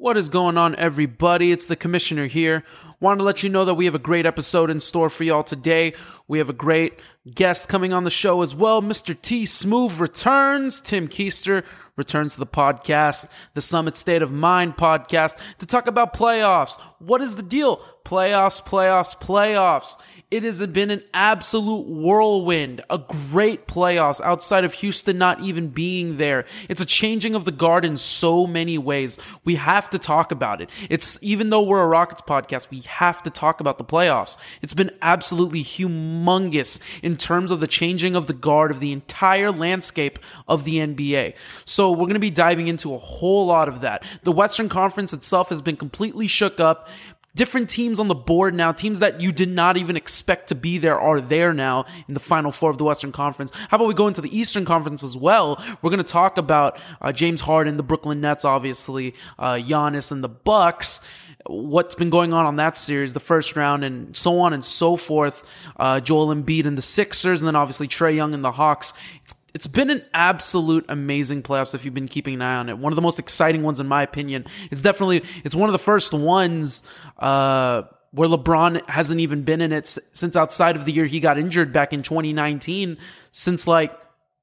[0.00, 1.52] What is going on, everybody?
[1.52, 2.64] It's the commissioner here.
[3.00, 5.42] Want to let you know that we have a great episode in store for y'all
[5.42, 5.92] today.
[6.26, 6.98] We have a great
[7.34, 8.80] guest coming on the show as well.
[8.80, 9.14] Mr.
[9.20, 10.80] T Smooth returns.
[10.80, 11.64] Tim Keister
[12.00, 16.80] returns to the podcast, the Summit State of Mind podcast, to talk about playoffs.
[16.98, 17.76] What is the deal?
[18.04, 19.96] Playoffs, playoffs, playoffs.
[20.30, 26.18] It has been an absolute whirlwind, a great playoffs outside of Houston not even being
[26.18, 26.44] there.
[26.68, 29.18] It's a changing of the guard in so many ways.
[29.44, 30.70] We have to talk about it.
[30.88, 34.38] It's even though we're a Rockets podcast, we have to talk about the playoffs.
[34.62, 39.50] It's been absolutely humongous in terms of the changing of the guard of the entire
[39.50, 41.34] landscape of the NBA.
[41.64, 44.04] So we're going to be diving into a whole lot of that.
[44.22, 46.88] The Western Conference itself has been completely shook up
[47.34, 50.78] different teams on the board now, teams that you did not even expect to be
[50.78, 53.52] there are there now in the final four of the Western Conference.
[53.68, 55.62] How about we go into the Eastern Conference as well?
[55.82, 60.24] We're going to talk about uh, James Harden, the Brooklyn Nets, obviously, uh, Giannis and
[60.24, 61.00] the Bucks.
[61.46, 64.96] What's been going on on that series, the first round, and so on and so
[64.96, 65.48] forth.
[65.78, 68.92] Uh, Joel Embiid and the Sixers, and then obviously Trae Young and the Hawks.
[69.22, 72.78] It's it's been an absolute amazing playoffs if you've been keeping an eye on it.
[72.78, 74.46] One of the most exciting ones in my opinion.
[74.70, 76.82] It's definitely it's one of the first ones
[77.18, 81.38] uh, where LeBron hasn't even been in it since outside of the year he got
[81.38, 82.98] injured back in 2019
[83.30, 83.96] since like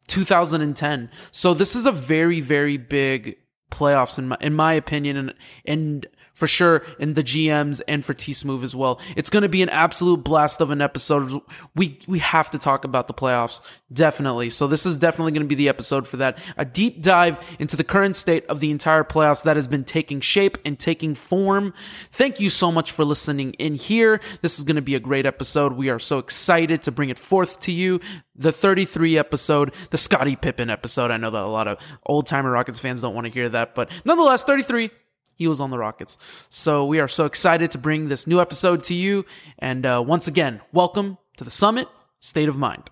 [0.07, 1.09] 2010.
[1.31, 3.37] So this is a very very big
[3.71, 5.33] playoffs in my in my opinion and
[5.65, 9.01] and for sure in the GMs and for T Smooth as well.
[9.15, 11.41] It's going to be an absolute blast of an episode.
[11.75, 13.59] We we have to talk about the playoffs
[13.91, 14.51] definitely.
[14.51, 16.37] So this is definitely going to be the episode for that.
[16.55, 20.21] A deep dive into the current state of the entire playoffs that has been taking
[20.21, 21.73] shape and taking form.
[22.11, 24.21] Thank you so much for listening in here.
[24.41, 25.73] This is going to be a great episode.
[25.73, 27.99] We are so excited to bring it forth to you
[28.35, 31.09] the 33 episode, the Scottie Pippen episode.
[31.09, 33.73] I know that a lot of old timer Rockets fans don't want to hear that,
[33.73, 34.91] but nonetheless, 33
[35.37, 36.17] he was on the Rockets.
[36.49, 39.25] So we are so excited to bring this new episode to you.
[39.59, 41.87] And uh, once again, welcome to the Summit
[42.19, 42.89] State of Mind.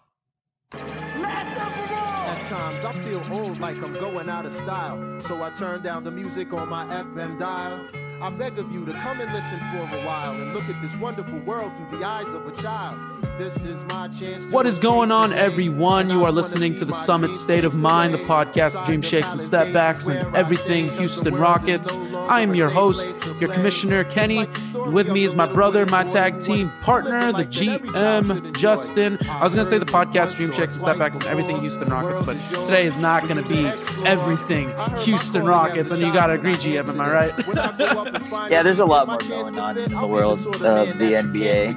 [0.73, 5.21] At times I feel old like I'm going out of style.
[5.23, 8.04] So I turn down the music on my FM dial.
[8.21, 10.95] I beg of you to come and listen for a while and look at this
[10.95, 12.97] wonderful world through the eyes of a child.
[13.37, 14.45] This is my chance.
[14.51, 16.09] What is going on, everyone?
[16.09, 19.73] You are listening to the Summit State of Mind, the podcast dream shakes and step
[19.73, 21.93] backs and everything Houston Rockets.
[21.93, 23.11] I am your host,
[23.41, 24.47] your commissioner, Kenny.
[24.73, 29.17] With me is my brother, my tag team partner, the GM, Justin.
[29.27, 31.89] I was going to say the podcast, Dream Shakes and Step Backs and everything Houston
[31.89, 33.65] Rockets, but today is not going to be
[34.05, 35.91] everything Houston Rockets.
[35.91, 38.04] And you got to agree, GM, am I right?
[38.49, 41.75] Yeah, there's a lot more going on in the world of the NBA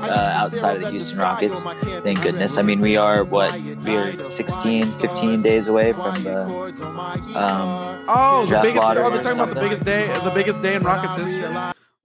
[0.00, 1.60] uh, outside of the Houston Rockets.
[2.02, 2.56] Thank goodness.
[2.56, 8.60] I mean, we are what we're 16, 15 days away from the um, oh, the
[8.62, 8.86] biggest.
[8.86, 11.54] Oh, they're talking about the biggest day, the biggest day in Rockets history.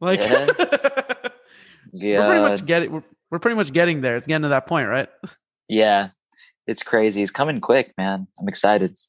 [0.01, 0.47] Like, Yeah.
[1.94, 2.91] we're pretty much getting.
[2.91, 4.16] We're, we're pretty much getting there.
[4.18, 5.09] It's getting to that point, right?
[5.68, 6.09] yeah,
[6.68, 7.22] it's crazy.
[7.22, 8.28] It's coming quick, man.
[8.40, 9.00] I'm excited.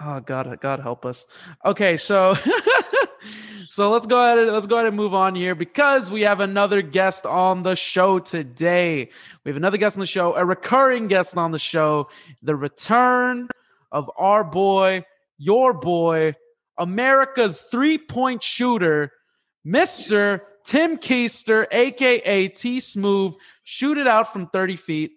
[0.00, 1.26] Oh God, God help us.
[1.64, 2.34] Okay, so
[3.80, 6.40] so let's go ahead and let's go ahead and move on here because we have
[6.40, 9.08] another guest on the show today.
[9.42, 12.10] We have another guest on the show, a recurring guest on the show,
[12.42, 13.48] the return
[13.90, 15.02] of our boy,
[15.38, 16.34] your boy,
[16.76, 19.12] America's three-point shooter,
[19.66, 20.42] Mr.
[20.62, 23.34] Tim Keister, aka T Smooth.
[23.62, 25.12] Shoot it out from 30 feet.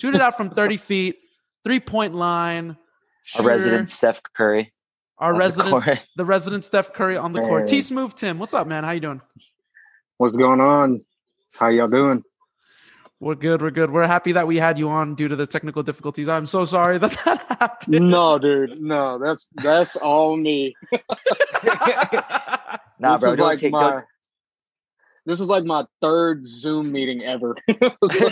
[0.00, 1.18] Shoot it out from 30 feet,
[1.62, 2.70] three-point line.
[2.70, 2.76] Our
[3.22, 3.48] Shooter.
[3.48, 4.72] resident Steph Curry.
[5.18, 6.06] Our on the resident, court.
[6.16, 7.62] the resident Steph Curry on the court.
[7.62, 7.68] Man.
[7.68, 8.84] T Smooth Tim, what's up, man?
[8.84, 9.20] How you doing?
[10.18, 11.00] What's going on?
[11.58, 12.22] How y'all doing?
[13.20, 13.62] We're good.
[13.62, 13.90] We're good.
[13.90, 16.28] We're happy that we had you on due to the technical difficulties.
[16.28, 18.10] I'm so sorry that that happened.
[18.10, 20.74] No, dude, no, that's that's all me.
[23.00, 23.72] Nah, this bro, is don't like take.
[23.72, 24.04] my Don't,
[25.26, 27.56] this is like my third Zoom meeting ever.
[27.66, 28.22] it's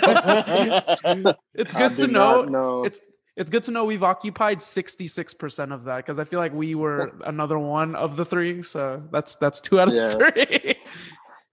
[1.74, 2.42] I good to know.
[2.42, 2.84] not know.
[2.84, 3.00] It's
[3.36, 7.12] it's good to know we've occupied 66% of that because I feel like we were
[7.24, 8.62] another one of the three.
[8.62, 10.10] So that's that's two out of Yeah.
[10.12, 10.76] three.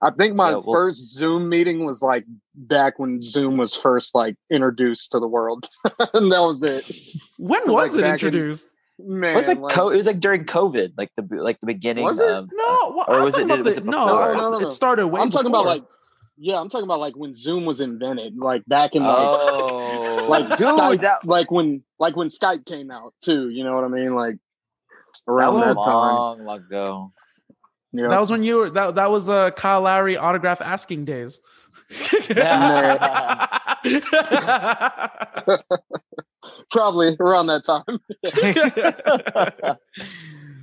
[0.02, 2.24] I think my Yeah, well- first Zoom meeting was like
[2.54, 5.68] back when Zoom was first like introduced to the world,
[6.14, 6.90] and that was it.
[7.38, 8.68] when Like was it back in- introduced?
[8.98, 11.66] Man, it was like, like- co- it was like during COVID, like the like the
[11.66, 12.30] beginning Was it?
[12.30, 12.48] of.
[12.52, 14.58] No, well, or I was was talking it- about was the, it no, No, no,
[14.58, 14.66] no.
[14.66, 15.84] it started way I'm talking about like
[16.42, 20.48] yeah, I'm talking about like when Zoom was invented, like back in like Oh, like
[20.56, 23.50] dude, Skype, that, like when like when Skype came out too.
[23.50, 24.14] You know what I mean?
[24.14, 24.36] Like
[25.26, 26.44] that around was that, time.
[26.44, 27.12] long ago.
[27.92, 28.08] Yeah.
[28.08, 31.40] That was when you were that that was uh Kyle Lowry autograph asking days.
[36.70, 37.82] probably around that time.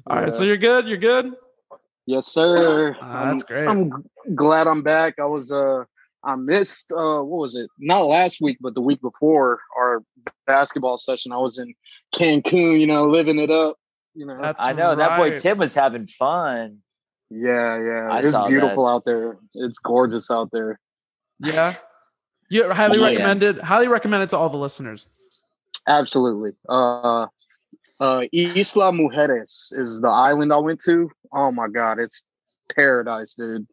[0.10, 0.88] All right, so you're good.
[0.88, 1.34] You're good.
[2.06, 2.96] Yes, sir.
[3.02, 3.68] Uh, that's I'm- great.
[3.68, 4.06] I'm
[4.36, 5.16] glad I'm back.
[5.20, 5.84] I was uh
[6.28, 7.70] I missed uh what was it?
[7.80, 10.04] Not last week, but the week before our
[10.46, 11.32] basketball session.
[11.32, 11.74] I was in
[12.14, 13.78] Cancun, you know, living it up.
[14.14, 14.38] You know.
[14.42, 15.36] That's I know that boy.
[15.38, 16.80] Tim was having fun.
[17.30, 18.10] yeah, yeah.
[18.12, 19.38] I it's saw beautiful out there.
[19.54, 20.80] It's gorgeous out there.
[21.40, 21.76] Yeah.
[22.50, 23.06] You highly Yeah.
[23.08, 23.60] recommended.
[23.60, 25.08] Highly recommended to all the listeners.
[25.88, 26.52] Absolutely.
[26.68, 27.28] Uh
[28.02, 31.10] uh Isla Mujeres is the island I went to.
[31.34, 32.22] Oh my god, it's
[32.76, 33.66] paradise, dude.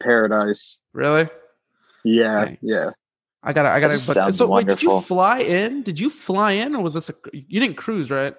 [0.00, 0.78] Paradise.
[0.92, 1.28] Really?
[2.04, 2.58] Yeah, Dang.
[2.60, 2.90] yeah.
[3.42, 3.70] I gotta.
[3.70, 4.00] I gotta.
[4.06, 5.82] But, so wait, did you fly in?
[5.82, 7.14] Did you fly in, or was this a?
[7.32, 8.34] You didn't cruise, right?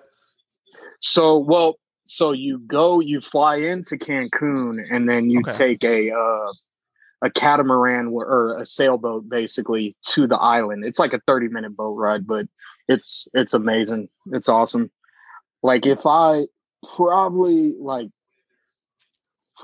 [1.01, 1.75] So, well,
[2.05, 5.51] so you go, you fly into Cancun, and then you Okay.
[5.51, 6.51] take a uh,
[7.21, 10.85] a catamaran or a sailboat, basically, to the island.
[10.85, 12.47] It's like a thirty minute boat ride, but
[12.87, 14.09] it's it's amazing.
[14.27, 14.89] It's awesome.
[15.61, 16.45] Like if I
[16.95, 18.09] probably like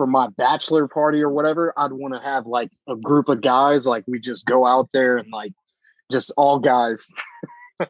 [0.02, 3.86] for my bachelor party or whatever, I'd want to have like a group of guys.
[3.86, 5.54] Like we just go out there and like
[6.12, 7.06] just all guys.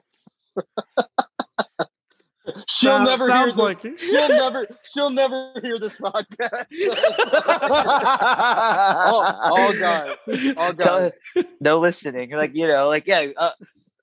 [2.68, 4.02] She'll Sound- never sounds hear like this.
[4.02, 4.68] She'll never.
[4.94, 6.66] She'll never hear this podcast.
[9.08, 10.18] all, all guys.
[10.58, 11.46] All Tell- guys.
[11.62, 12.32] no listening.
[12.32, 13.52] Like you know, like yeah, uh,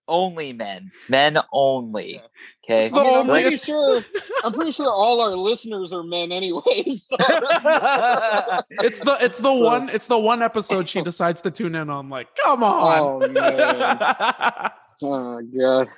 [0.08, 2.20] only men, men only.
[2.64, 2.84] Okay.
[2.84, 4.02] It's I mean, I'm Like pretty sure.
[4.44, 7.06] I'm pretty sure all our listeners are men, anyways.
[7.08, 7.16] So
[8.70, 9.16] It's the.
[9.20, 9.88] It's the one.
[9.88, 12.08] It's the one episode she decides to tune in on.
[12.08, 13.22] Like, come on.
[13.22, 14.70] oh man.
[15.02, 15.88] Oh god.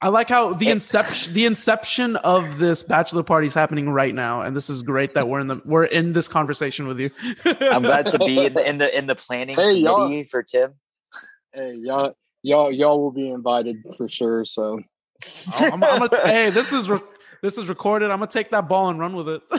[0.00, 0.72] I like how the eh.
[0.72, 5.12] inception the inception of this bachelor party is happening right now, and this is great
[5.14, 7.10] that we're in the we're in this conversation with you.
[7.44, 10.04] I'm glad to be in the in the in the planning Hey, y'all.
[10.04, 10.72] committee for Tim.
[11.52, 14.44] Hey, y'all, y'all, y'all will be invited for sure.
[14.44, 14.80] So
[15.56, 17.00] I'm, I'm gonna, hey, this is re-
[17.42, 18.10] this is recorded.
[18.10, 19.42] I'm gonna take that ball and run with it.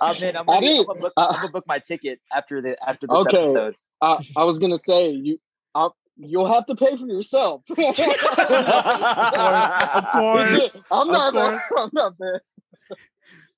[0.00, 0.36] I'm in.
[0.36, 0.80] I'm gonna, did.
[0.80, 3.38] I'm gonna book, Uh, I'm gonna book my ticket after the after this Okay.
[3.38, 3.76] episode.
[4.02, 5.38] I, I was gonna say you,
[5.74, 7.62] I, you'll have to pay for yourself.
[7.70, 8.00] of course.
[10.90, 11.32] I'm Of not.
[11.32, 11.62] course.
[11.76, 12.40] I'm not bad.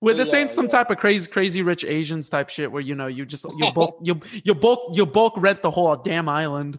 [0.02, 0.70] Wait, this Yeah, ain't some yeah.
[0.72, 3.98] type of crazy, crazy rich Asians type shit where you know you just you bulk
[4.02, 6.76] you you bulk you bulk rent the whole damn island.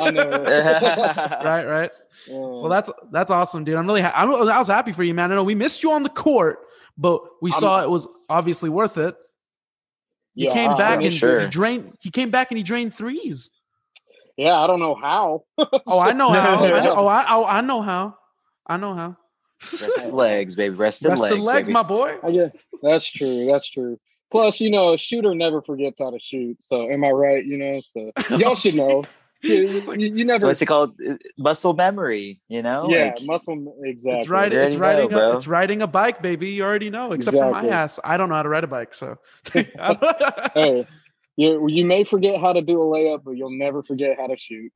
[0.00, 0.28] I know.
[1.44, 1.90] right, right.
[2.28, 3.76] well, Well, that's that's awesome, dude.
[3.76, 5.30] I'm really ha- I'm, I was happy for you, man.
[5.32, 6.58] I know we missed you on the court,
[6.98, 9.14] but we I'm- saw it was obviously worth it.
[10.34, 11.40] He yeah, came I- back and sure.
[11.40, 11.94] he drained.
[12.00, 13.50] He came back and he drained threes.
[14.36, 15.44] Yeah, I don't know how.
[15.86, 16.64] Oh, I know how.
[16.64, 18.16] I know, oh, I, oh, I know how.
[18.66, 19.16] I know how.
[19.62, 20.74] Rested legs, baby.
[20.74, 21.72] Rested Rest legs, the legs, baby.
[21.74, 22.16] my boy.
[22.22, 22.50] I guess
[22.82, 23.46] that's true.
[23.46, 23.98] That's true.
[24.30, 26.58] Plus, you know, a shooter never forgets how to shoot.
[26.66, 27.44] So, am I right?
[27.44, 29.04] You know, so y'all should know.
[29.40, 30.48] You, you, you never.
[30.48, 30.96] What's it called?
[31.00, 32.40] Uh, Muscle memory.
[32.48, 32.88] You know.
[32.90, 33.76] yeah, Like, muscle.
[33.84, 34.18] Exactly.
[34.18, 34.50] It's right.
[34.52, 35.10] You It's riding.
[35.10, 36.48] know, a, it's riding a bike, baby.
[36.48, 37.12] You already know.
[37.12, 38.94] Except for my ass, I don't know how to ride a bike.
[38.94, 39.14] So.
[39.54, 40.88] Hey,
[41.36, 44.36] you you may forget how to do a layup, but you'll never forget how to
[44.36, 44.72] shoot.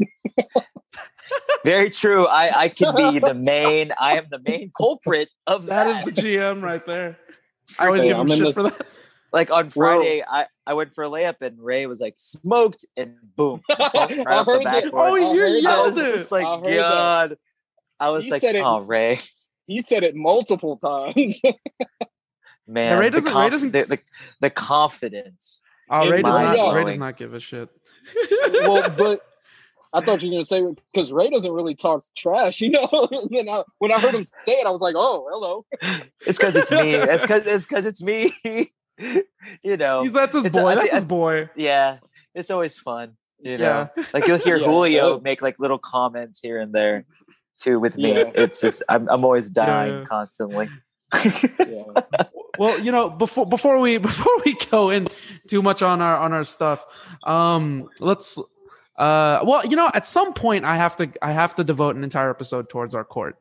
[1.64, 2.26] Very true.
[2.26, 3.92] I I can be the main.
[3.98, 6.06] I am the main culprit of that that.
[6.08, 7.16] is the GM right there.
[7.78, 8.86] I always Hey, give him I'm in shit the- for that.
[9.32, 12.84] like on Well- Friday, I I went for a layup and Ray was like smoked
[12.96, 14.92] and boom, right off the backboard.
[14.94, 16.14] Oh, I you heard I yelled was it.
[16.16, 16.76] just like, I heard that.
[16.76, 17.36] God.
[18.00, 19.20] I was You like, said it- oh, Ray,
[19.66, 21.40] He said it multiple times.
[22.66, 23.98] man, Ray the, doesn't- Ray conf- doesn't- the, the,
[24.40, 25.62] the confidence.
[25.90, 26.74] Oh, Ray does not.
[26.74, 27.68] Ray does not give a shit.
[28.52, 29.20] well, but
[29.94, 33.08] I thought you were gonna say because Ray doesn't really talk trash, you know.
[33.10, 35.66] and then I, when I heard him say it, I was like, "Oh, hello."
[36.26, 36.94] It's because it's me.
[37.12, 38.32] It's because it's because it's me.
[39.64, 40.68] you know, He's that's his It's a- boy.
[40.68, 41.50] I That's his boy.
[41.56, 41.98] yeah,
[42.34, 43.16] it's always fun.
[43.40, 44.04] You know, Yeah.
[44.14, 44.66] like you'll hear Yeah.
[44.66, 47.04] Julio make like little comments here and there
[47.58, 48.12] too with me.
[48.16, 48.30] Yeah.
[48.34, 50.04] It's just I'm I'm always dying yeah.
[50.04, 50.68] constantly.
[51.58, 51.84] Yeah.
[52.58, 55.08] well you know before before we before we go in
[55.48, 56.86] too much on our on our stuff
[57.24, 58.38] um let's
[58.98, 62.04] uh well you know at some point i have to i have to devote an
[62.04, 63.36] entire episode towards our court.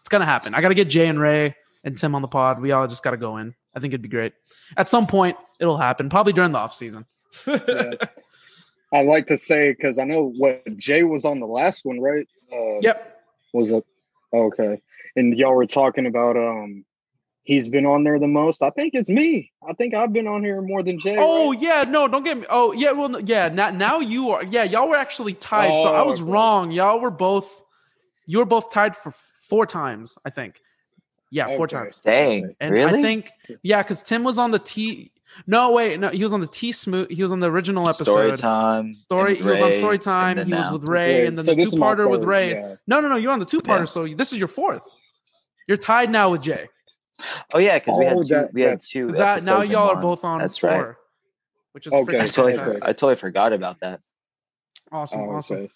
[0.00, 0.54] It's gonna happen.
[0.54, 2.60] I gotta get jay and ray and tim on the pod.
[2.60, 3.54] We all just gotta go in.
[3.74, 4.34] I think it'd be great.
[4.76, 7.06] At some point it'll happen probably during the off season
[7.46, 7.92] Yeah.
[8.92, 12.28] I like to say because I know what Jay was on the last one, right?
[12.52, 13.20] Uh, yep.
[13.52, 13.84] Was it?
[14.32, 14.80] Okay?
[15.16, 16.84] And y'all were talking about um,
[17.44, 18.62] he's been on there the most.
[18.62, 19.52] I think it's me.
[19.68, 21.16] I think I've been on here more than Jay.
[21.18, 21.60] Oh right?
[21.62, 22.46] yeah, no, don't get me.
[22.50, 23.48] Oh yeah, well yeah.
[23.48, 24.42] Now, now you are.
[24.44, 25.76] Yeah, y'all were actually tied.
[25.78, 26.30] so I Oh, was okay.
[26.30, 26.70] wrong.
[26.70, 27.62] Y'all were both.
[28.26, 29.12] You were both tied for
[29.48, 30.60] four times, I think.
[31.30, 31.76] Yeah, four Okay.
[31.76, 32.00] times.
[32.04, 33.00] Dang, And really?
[33.00, 33.30] I think
[33.62, 35.10] yeah, because Tim was on the T.
[35.48, 37.10] No, wait, no, he was on the T smooth.
[37.10, 38.04] He was on the original episode.
[38.04, 38.92] Story time.
[38.94, 39.30] Story.
[39.36, 40.36] and He was on story time.
[40.36, 42.52] then He was with Ray, Okay, and then so the two parter with Ray.
[42.52, 42.76] yeah.
[42.86, 43.16] No, no, no.
[43.16, 43.80] You're on the two parter.
[43.80, 43.84] Yeah.
[43.86, 44.88] So this is your fourth.
[45.66, 46.68] You're tied now with Jay.
[47.54, 48.34] Oh yeah, because we Oh, had two.
[48.34, 49.10] that- we had two.
[49.12, 50.94] That now y'all are both on That's four, right.
[51.72, 52.82] which is oh, Okay, I freaking totally, fantastic.
[52.84, 54.00] I totally forgot about that.
[54.90, 55.56] awesome, Oh, awesome.
[55.58, 55.70] okay.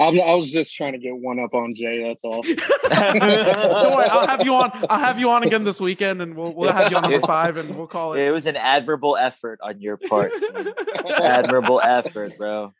[0.00, 2.02] I'm, I was just trying to get one up on Jay.
[2.02, 2.42] That's all.
[2.42, 4.72] Don't worry, I'll have you on.
[4.90, 7.56] I'll have you on again this weekend, and we'll we'll have you on number five,
[7.56, 8.20] and we'll call it.
[8.20, 10.32] It was an admirable effort on your part.
[11.16, 12.72] admirable effort, bro.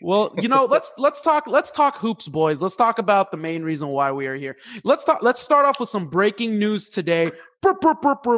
[0.00, 2.60] Well, you know, let's let's talk let's talk hoops, boys.
[2.62, 4.56] Let's talk about the main reason why we are here.
[4.84, 5.22] Let's talk.
[5.22, 7.32] Let's start off with some breaking news today.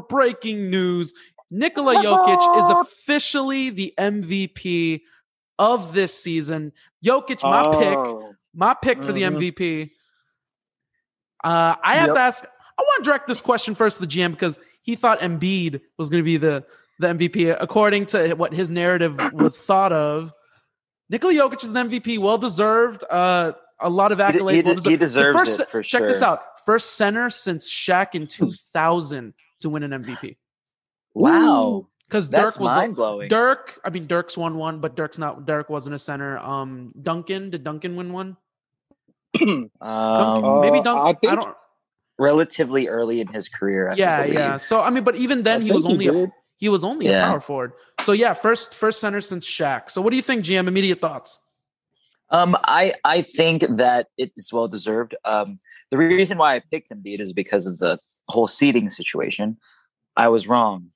[0.08, 1.12] Breaking news:
[1.50, 5.00] Nikola Jokic is officially the MVP
[5.58, 6.72] of this season.
[7.04, 9.36] Jokic, my pick, Oh, my pick for the Mhm.
[9.36, 9.90] MVP.
[11.44, 12.14] Uh, I have Yep.
[12.14, 12.44] to ask.
[12.78, 16.08] I want to direct this question first to the GM because he thought Embiid was
[16.08, 16.64] going to be the
[17.00, 20.32] the MVP according to what his narrative was thought of.
[21.10, 23.04] Nikola Jokic is an MVP, well deserved.
[23.10, 24.52] Uh, a lot of accolades.
[24.54, 26.08] he, well de- he deserves first, it for check sure.
[26.08, 30.36] this out: first center since Shaq in 2000 to win an MVP.
[31.14, 33.28] Wow, Because Dirk was mind the, blowing.
[33.28, 33.80] Dirk.
[33.84, 35.44] I mean, Dirk's won one, but Dirk's not.
[35.46, 36.38] Dirk wasn't a center.
[36.38, 38.36] Um, Duncan did Duncan win one?
[39.38, 41.28] Duncan, Um, maybe Uh, Duncan.
[41.30, 41.56] I I, don't.
[42.18, 43.88] relatively early in his career.
[43.90, 44.56] I Yeah, yeah.
[44.58, 46.30] So I mean, but even then, I he was think only a, did.
[46.60, 47.72] He was only a power forward.
[48.02, 49.90] So yeah, first first center since Shaq.
[49.90, 50.68] So what do you think, GM?
[50.68, 51.40] Immediate thoughts?
[52.28, 55.16] Um, I I think that it is well deserved.
[55.24, 55.58] Um,
[55.90, 57.98] the reason why I picked Embiid is because of the
[58.28, 59.56] whole seating situation.
[60.16, 60.90] I was wrong,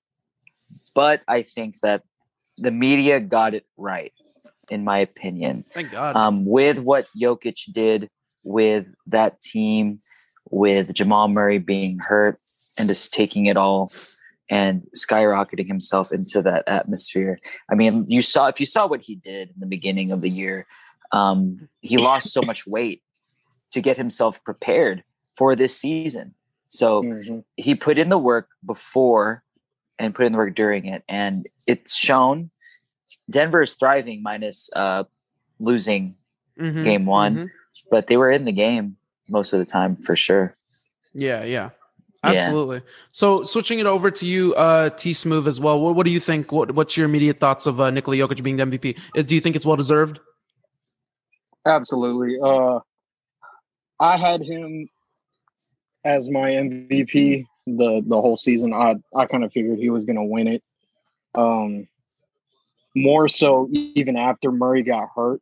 [0.95, 2.03] but I think that
[2.59, 4.13] the media got it right,
[4.69, 5.65] in my opinion.
[5.73, 6.15] Thank God.
[6.15, 8.11] Um, with what Jokic did
[8.43, 10.01] with that team,
[10.51, 12.39] with Jamal Murray being hurt
[12.79, 13.93] and just taking it all
[14.55, 17.41] and skyrocketing himself into that atmosphere.
[17.69, 20.31] I mean, you saw if you saw what he did in the beginning of the
[20.31, 20.69] year,
[21.11, 23.03] um, he lost so much weight
[23.73, 25.03] to get himself prepared
[25.37, 26.35] for this season.
[26.69, 27.45] So Mhm.
[27.57, 29.43] he put in the work before
[29.99, 32.51] and put in the work during it, and it's shown.
[33.29, 35.03] Denver is thriving minus uh,
[35.59, 36.15] losing
[36.57, 37.51] Mhm, game one, mhm.
[37.91, 40.57] but they were in the game most of the time for sure.
[41.13, 41.71] Yeah, yeah.
[42.25, 42.31] Yeah.
[42.33, 42.81] Absolutely.
[43.13, 45.81] So switching it over to you, uh, T Smooth as well.
[45.81, 46.53] What, what do you think?
[46.53, 48.99] What, what's your immediate thoughts of uh, Nikola Jokic being the MVP?
[49.17, 50.21] Uh, Do you think it's well deserved?
[51.67, 52.39] Absolutely.
[52.43, 52.81] Uh,
[54.01, 54.89] I had him
[56.05, 58.73] as my MVP the the whole season.
[58.75, 60.63] I I kind of figured he was going to win it.
[61.35, 61.89] Um,
[62.95, 65.41] more so even after Murray got hurt,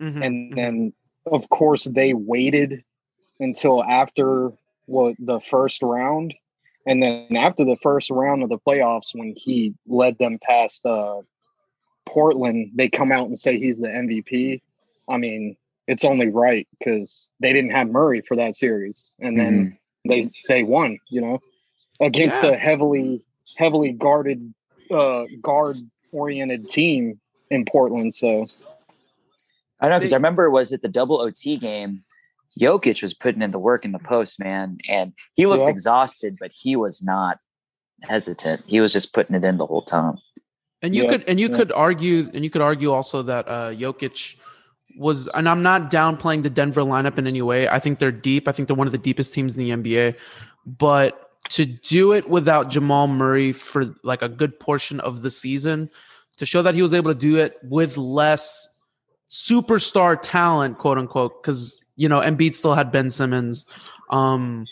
[0.00, 0.54] Mhm, and mhm.
[0.54, 0.92] then
[1.26, 2.84] of course they waited
[3.40, 4.52] until after
[4.86, 6.34] what the first round,
[6.86, 11.20] and then after the first round of the playoffs when he led them past uh,
[12.06, 14.60] Portland, they come out and say he's the MVP.
[15.08, 19.78] I mean, it's only right because they didn't have Murray for that series, and then
[20.06, 20.98] they they won.
[21.08, 21.42] You know,
[22.00, 22.50] against Yeah.
[22.50, 23.22] a heavily
[23.56, 24.54] heavily guarded
[24.90, 25.76] uh, guard
[26.12, 28.14] oriented team in Portland.
[28.14, 28.46] So
[29.80, 32.04] I know because I remember was it the double OT game?
[32.60, 35.70] Jokic was putting in the work in the post, man, and he looked Yeah.
[35.70, 37.38] exhausted, but he was not
[38.02, 38.62] hesitant.
[38.66, 40.18] He was just putting it in the whole time.
[40.82, 41.56] And you Yeah, could and you yeah.
[41.56, 44.36] could argue and you could argue also that uh Jokic
[44.96, 47.68] was and I'm not downplaying the Denver lineup in any way.
[47.68, 48.46] I think they're deep.
[48.46, 50.16] I think they're one of the deepest teams in the NBA.
[50.66, 55.90] But to do it without Jamal Murray for like a good portion of the season,
[56.36, 58.68] to show that he was able to do it with less
[59.30, 63.90] superstar talent, quote unquote, because you know Embiid still had Ben Simmons.
[64.10, 64.66] Um,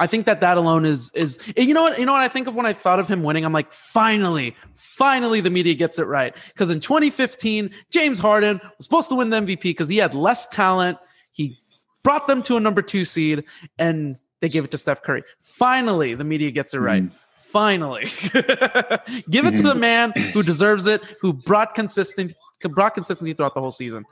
[0.00, 2.28] I think that that alone is is eh, you know what you know what I
[2.28, 3.44] think of when I thought of him winning.
[3.44, 6.36] I'm like, finally, finally, the media gets it right.
[6.48, 10.46] Because in 2015, James Harden was supposed to win the MVP because he had less
[10.48, 10.98] talent.
[11.32, 11.58] He
[12.02, 13.44] brought them to a number two seed,
[13.78, 15.24] and they gave it to Steph Curry.
[15.40, 17.02] Finally, the media gets it right.
[17.02, 17.14] Mm-hmm.
[17.36, 18.02] Finally,
[19.30, 19.80] give it to the mm-hmm.
[19.80, 24.04] man who deserves it, who brought consistent brought consistency throughout the whole season.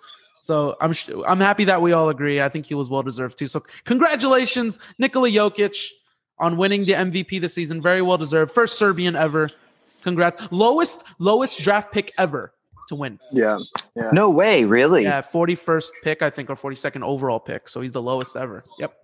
[0.46, 2.40] So I'm sh- I'm happy that we all agree.
[2.40, 3.48] I think he was well deserved too.
[3.48, 5.90] So congratulations, Nikola Jokic,
[6.38, 7.82] on winning the MVP this season.
[7.82, 8.52] Very well deserved.
[8.52, 9.48] First Serbian ever.
[10.02, 10.36] Congrats.
[10.52, 12.52] Lowest lowest draft pick ever
[12.88, 13.18] to win.
[13.32, 13.58] yeah,
[13.96, 14.10] yeah.
[14.12, 15.02] No way, really.
[15.02, 17.68] Yeah, 41st pick I think or 42nd overall pick.
[17.68, 18.62] So he's the lowest ever.
[18.78, 18.94] Yep.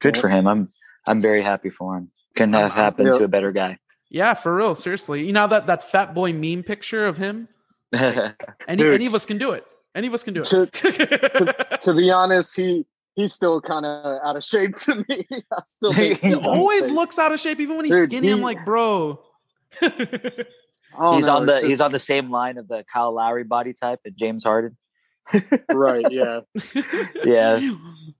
[0.00, 0.46] Good for him.
[0.46, 0.68] I'm
[1.08, 2.10] I'm very happy for him.
[2.36, 3.18] Couldn't have happened Yeah.
[3.20, 3.78] to a better guy.
[4.10, 4.74] Yeah, for real.
[4.74, 5.24] Seriously.
[5.24, 7.48] You know that that fat boy meme picture of him?
[8.68, 9.64] Any any of us can do it.
[9.94, 11.80] Any of us can do To, it.
[11.82, 12.84] to be honest, he
[13.16, 15.26] he's still kind of out of shape to me.
[15.52, 16.94] I still He he always unsafe.
[16.96, 18.30] looks out of shape, even when he's Dude, skinny.
[18.30, 19.20] I'm like, bro.
[19.80, 23.72] He's know, on the it's he's on the same line of the Kyle Lowry body
[23.72, 24.76] type and James Harden.
[25.72, 26.06] Right.
[26.10, 26.40] Yeah.
[27.24, 27.70] yeah.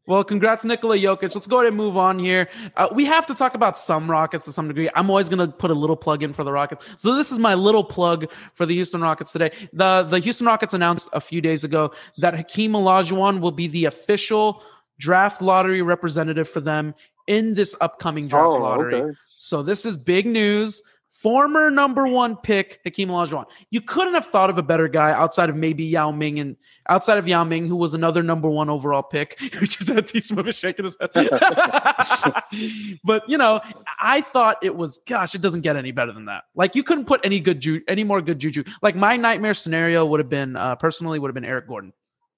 [0.06, 1.34] Well, congrats, Nikola Jokic.
[1.34, 2.48] Let's go ahead and move on here.
[2.76, 4.88] Uh, we have to talk about some Rockets to some degree.
[4.94, 6.96] I'm always going to put a little plug in for the Rockets.
[6.98, 9.50] So this is my little plug for the Houston Rockets today.
[9.72, 13.84] The the Houston Rockets announced a few days ago that Hakeem Olajuwon will be the
[13.84, 14.62] official
[14.98, 16.94] draft lottery representative for them
[17.26, 18.94] in this upcoming draft oh, lottery.
[18.96, 19.16] Okay.
[19.36, 20.82] So this is big news
[21.20, 23.44] former number one pick Hakeem Olajuwon.
[23.70, 26.56] You couldn't have thought of a better guy outside of maybe Yao Ming and
[26.88, 30.54] outside of Yao Ming, who was another number one overall pick, which is T Smith
[30.54, 31.10] shaking his head.
[33.04, 33.60] but you know,
[34.00, 36.44] I thought it was gosh, it doesn't get any better than that.
[36.54, 38.64] Like you couldn't put any good ju- any more good juju.
[38.80, 41.92] Like my nightmare scenario would have been uh, personally would have been Eric Gordon.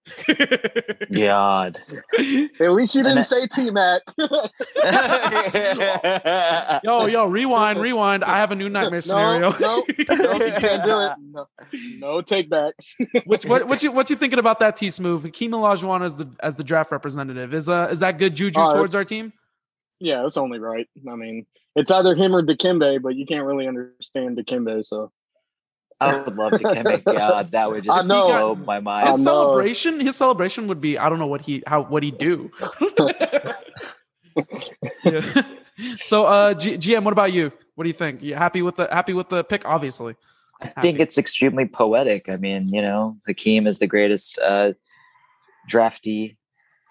[1.12, 1.78] God.
[2.60, 4.02] At least you didn't say T Mac.
[6.84, 8.22] yo, yo, rewind, rewind.
[8.24, 9.50] I have a new nightmare scenario.
[9.58, 11.12] No, no, no you can't do it.
[11.30, 11.46] No,
[11.98, 12.96] no take backs.
[13.26, 15.24] Which what what you what you thinking about that T Smooth?
[15.24, 17.54] Hakeem Olajuwon as the as the draft representative.
[17.54, 19.32] Is uh is that good juju uh, towards our team?
[20.00, 20.88] Yeah, it's only right.
[21.08, 25.12] I mean, it's either him or Dikembe, but you can't really understand Dikembe, so
[26.10, 27.04] I would love to Dikembe.
[27.16, 29.08] God, that would just blow my mind.
[29.08, 32.50] His celebration, his celebration would be I don't know what he how what he do.
[35.04, 35.42] yeah.
[35.96, 37.50] So, uh, G- GM, what about you?
[37.74, 38.22] What do you think?
[38.22, 39.66] You happy with the happy with the pick?
[39.66, 40.14] Obviously,
[40.60, 40.80] I happy.
[40.80, 42.28] think it's extremely poetic.
[42.28, 44.74] I mean, you know, Hakeem is the greatest uh,
[45.70, 46.36] draftee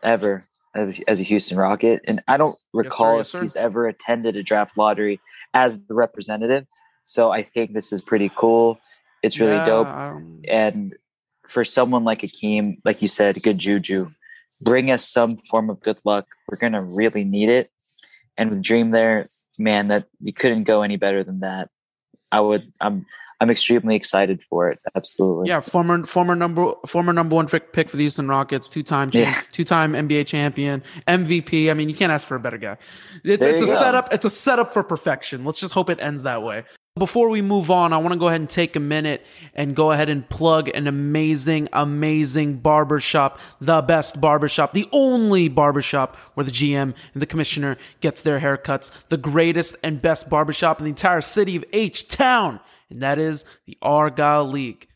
[0.03, 3.55] ever as, as a Houston Rocket, and I don't recall yes, sir, yes, if he's
[3.55, 5.21] ever attended a draft lottery
[5.53, 6.65] as the representative.
[7.03, 8.79] So I think this is pretty cool.
[9.23, 9.87] It's really yeah, dope.
[9.87, 10.95] Um, and
[11.47, 14.07] for someone like Hakeem, like you said, good juju,
[14.61, 16.27] bring us some form of good luck.
[16.49, 17.71] We're gonna really need it.
[18.37, 19.25] And with Dream there,
[19.59, 21.69] man, that you couldn't go any better than that.
[22.31, 23.05] I would I'm
[23.41, 24.79] I'm extremely excited for it.
[24.95, 25.49] Absolutely.
[25.49, 29.09] Yeah, former former number former number one pick, pick for the Houston Rockets, two time
[29.13, 29.33] yeah.
[29.51, 31.71] two time NBA champion, MVP.
[31.71, 32.77] I mean, you can't ask for a better guy.
[33.23, 33.71] It's, it's a go.
[33.71, 34.13] setup.
[34.13, 35.43] It's a setup for perfection.
[35.43, 36.65] Let's just hope it ends that way.
[36.97, 39.91] Before we move on, I want to go ahead and take a minute and go
[39.91, 46.51] ahead and plug an amazing, amazing barbershop, the best barbershop, the only barbershop where the
[46.51, 51.21] GM and the commissioner gets their haircuts, the greatest and best barbershop in the entire
[51.21, 54.89] city of H Town, and that is the Argyle League.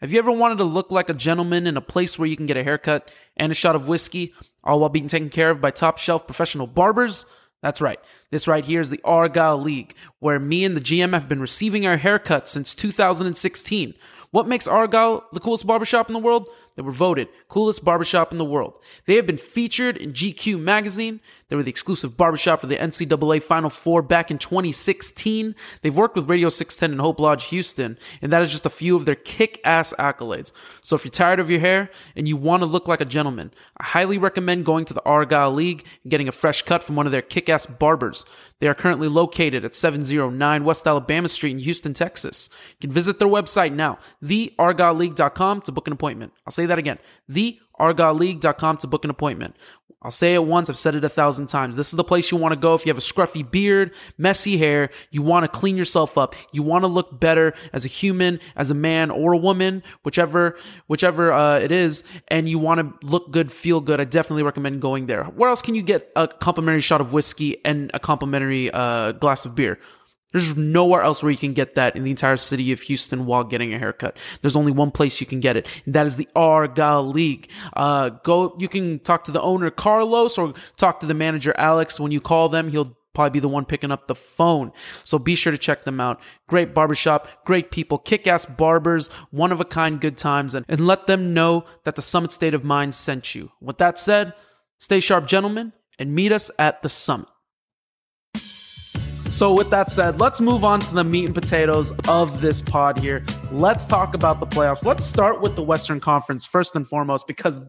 [0.00, 2.46] Have you ever wanted to look like a gentleman in a place where you can
[2.46, 5.70] get a haircut and a shot of whiskey, all while being taken care of by
[5.70, 7.26] top shelf professional barbers?
[7.62, 8.00] That's right.
[8.30, 11.86] This right here is the Argyle League, where me and the GM have been receiving
[11.86, 13.94] our haircuts since 2016.
[14.30, 16.48] What makes Argyle the coolest barbershop in the world?
[16.76, 18.78] They were voted coolest barbershop in the world.
[19.06, 21.20] They have been featured in GQ magazine.
[21.48, 25.54] They were the exclusive barbershop for the NCAA Final Four back in 2016.
[25.82, 28.94] They've worked with Radio 610 and Hope Lodge Houston, and that is just a few
[28.94, 30.52] of their kick-ass accolades.
[30.80, 33.52] So if you're tired of your hair and you want to look like a gentleman,
[33.76, 37.06] I highly recommend going to the Argyle League and getting a fresh cut from one
[37.06, 38.24] of their kick-ass barbers.
[38.60, 42.48] They are currently located at 709 West Alabama Street in Houston, Texas.
[42.78, 46.32] You can visit their website now, theargyleleague.com to book an appointment.
[46.46, 46.98] I'll say that again,
[47.30, 49.56] theargyleleague.com to book an appointment.
[50.02, 51.76] I'll say it once, I've said it a thousand times.
[51.76, 54.56] This is the place you want to go if you have a scruffy beard, messy
[54.56, 58.40] hair, you want to clean yourself up, you want to look better as a human,
[58.56, 63.06] as a man or a woman, whichever whichever uh, it is, and you want to
[63.06, 64.00] look good, feel good.
[64.00, 65.24] I definitely recommend going there.
[65.24, 69.44] Where else can you get a complimentary shot of whiskey and a complimentary uh, glass
[69.44, 69.78] of beer?
[70.32, 73.44] There's nowhere else where you can get that in the entire city of Houston while
[73.44, 74.16] getting a haircut.
[74.40, 77.50] There's only one place you can get it, and that is the Argyle League.
[77.72, 81.98] Uh, go, you can talk to the owner Carlos or talk to the manager Alex.
[81.98, 84.72] When you call them, he'll probably be the one picking up the phone.
[85.02, 86.20] So be sure to check them out.
[86.46, 91.08] Great barbershop, great people, kick-ass barbers, one of a kind good times, and, and let
[91.08, 93.50] them know that the Summit State of Mind sent you.
[93.60, 94.32] With that said,
[94.78, 97.28] stay sharp, gentlemen, and meet us at the Summit.
[99.30, 102.98] So, with that said, let's move on to the meat and potatoes of this pod
[102.98, 103.24] here.
[103.52, 104.84] Let's talk about the playoffs.
[104.84, 107.60] Let's start with the Western Conference first and foremost, because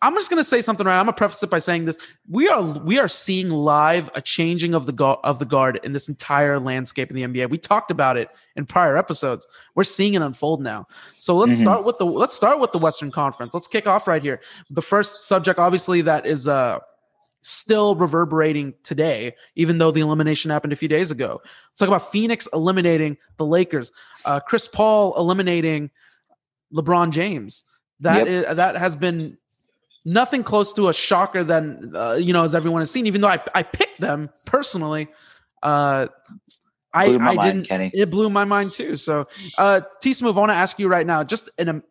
[0.00, 0.98] I'm just going to say something right.
[0.98, 1.98] I'm going to preface it by saying this:
[2.30, 6.08] we are we are seeing live a changing of the of the guard in this
[6.08, 7.50] entire landscape in the NBA.
[7.50, 9.48] We talked about it in prior episodes.
[9.74, 10.84] We're seeing it unfold now.
[11.18, 11.62] So let's mm-hmm.
[11.62, 13.52] start with the let's start with the Western Conference.
[13.52, 14.40] Let's kick off right here.
[14.70, 16.78] The first subject, obviously, that is uh
[17.44, 21.40] still reverberating today, even though the elimination happened a few days ago.
[21.44, 23.92] Let's talk about Phoenix eliminating the Lakers,
[24.24, 25.90] uh, Chris Paul eliminating
[26.72, 27.62] LeBron James.
[28.00, 28.26] That yep.
[28.26, 29.36] is, that has been
[30.04, 33.06] nothing close to a shocker than uh, you know as everyone has seen.
[33.06, 35.08] Even though I I picked them personally,
[35.62, 36.08] uh,
[36.92, 37.68] I I mind, didn't.
[37.68, 37.90] Kenny.
[37.92, 38.96] It blew my mind too.
[38.96, 39.26] So,
[39.58, 41.82] uh, T Smooth, I want to ask you right now, just in a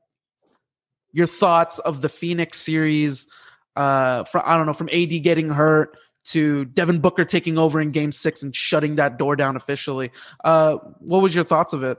[1.11, 3.27] your thoughts of the Phoenix series.
[3.75, 7.91] Uh, from I don't know, from AD getting hurt to Devin Booker taking over in
[7.91, 10.11] Game Six and shutting that door down officially.
[10.43, 11.97] Uh, what was your thoughts of it?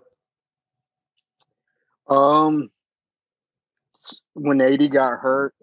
[2.08, 2.70] Um,
[4.34, 5.54] when AD got hurt,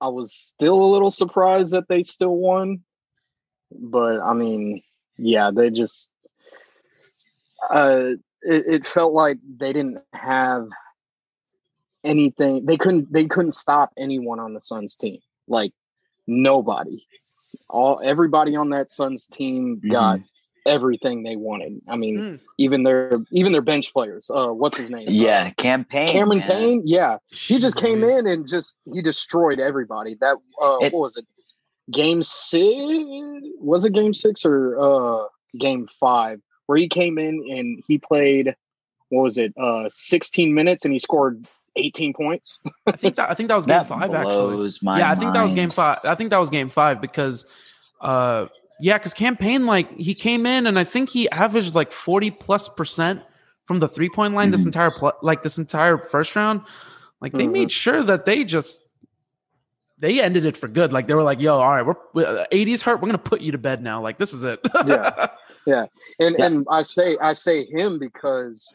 [0.00, 2.80] I was still a little surprised that they still won.
[3.72, 4.82] But I mean,
[5.18, 6.10] yeah, they just
[7.68, 10.68] uh it, it felt like they didn't have
[12.10, 15.20] anything they couldn't they couldn't stop anyone on the Suns team.
[15.46, 15.72] Like
[16.26, 17.04] nobody.
[17.68, 19.92] All everybody on that Suns team mm-hmm.
[19.92, 20.20] got
[20.66, 21.80] everything they wanted.
[21.88, 22.40] I mean, mm.
[22.58, 24.30] even their even their bench players.
[24.30, 25.06] Uh, what's his name?
[25.08, 26.08] Yeah, uh, Cam Payne.
[26.08, 26.48] Cameron man.
[26.48, 26.82] Payne.
[26.84, 30.16] Yeah, he just came in and just he destroyed everybody.
[30.20, 31.26] That uh, it, what was it?
[31.90, 32.64] Game six?
[33.60, 35.26] Was it game six or uh
[35.58, 36.40] game five?
[36.66, 38.54] Where he came in and he played.
[39.08, 39.52] What was it?
[39.56, 42.58] Uh, sixteen minutes and he scored 18 points.
[42.86, 44.68] I think that, I think that was game that five actually.
[44.98, 45.98] yeah, I think that was game five.
[46.04, 47.46] I think that was game five because
[48.00, 48.46] uh
[48.80, 52.30] yeah, because Cam Payne like he came in and I think he averaged like 40
[52.32, 53.22] plus percent
[53.64, 54.52] from the three point line mm-hmm.
[54.52, 56.62] this entire pl- like this entire first round.
[57.20, 57.52] Like they mm-hmm.
[57.52, 58.88] made sure that they just
[60.00, 60.92] they ended it for good.
[60.92, 63.00] Like they were like, "Yo, all right, we're, we're AD's hurt.
[63.00, 64.00] We're gonna put you to bed now.
[64.02, 65.28] Like this is it." yeah,
[65.66, 65.86] yeah,
[66.18, 66.46] and yeah.
[66.46, 68.74] and I say I say him because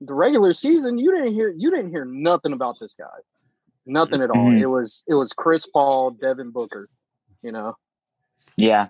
[0.00, 3.06] the regular season you didn't hear you didn't hear nothing about this guy,
[3.86, 4.36] nothing at all.
[4.36, 4.62] Mm-hmm.
[4.62, 6.86] It was it was Chris Paul, Devin Booker,
[7.42, 7.76] you know.
[8.56, 8.88] Yeah,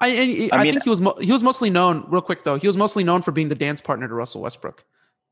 [0.00, 0.10] I, I,
[0.52, 2.04] I mean, think he was mo- he was mostly known.
[2.08, 4.84] Real quick though, he was mostly known for being the dance partner to Russell Westbrook.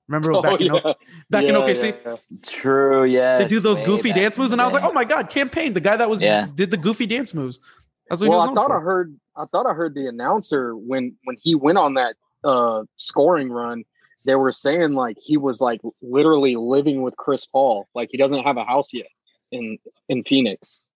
[0.08, 0.92] Remember oh, back in yeah.
[1.30, 1.96] back yeah, in OKC?
[2.04, 3.38] Yeah, True, yeah.
[3.38, 5.74] They do those goofy dance moves, and I was like, oh my god, Cam Payne
[5.74, 7.60] the guy that was did the goofy dance moves.
[8.08, 8.78] That's what well, I thought for.
[8.78, 9.16] I heard.
[9.36, 13.84] I thought I heard the announcer when when he went on that uh scoring run.
[14.26, 17.88] They were saying like he was like literally living with Chris Paul.
[17.94, 19.06] Like he doesn't have a house yet
[19.52, 20.86] in in Phoenix.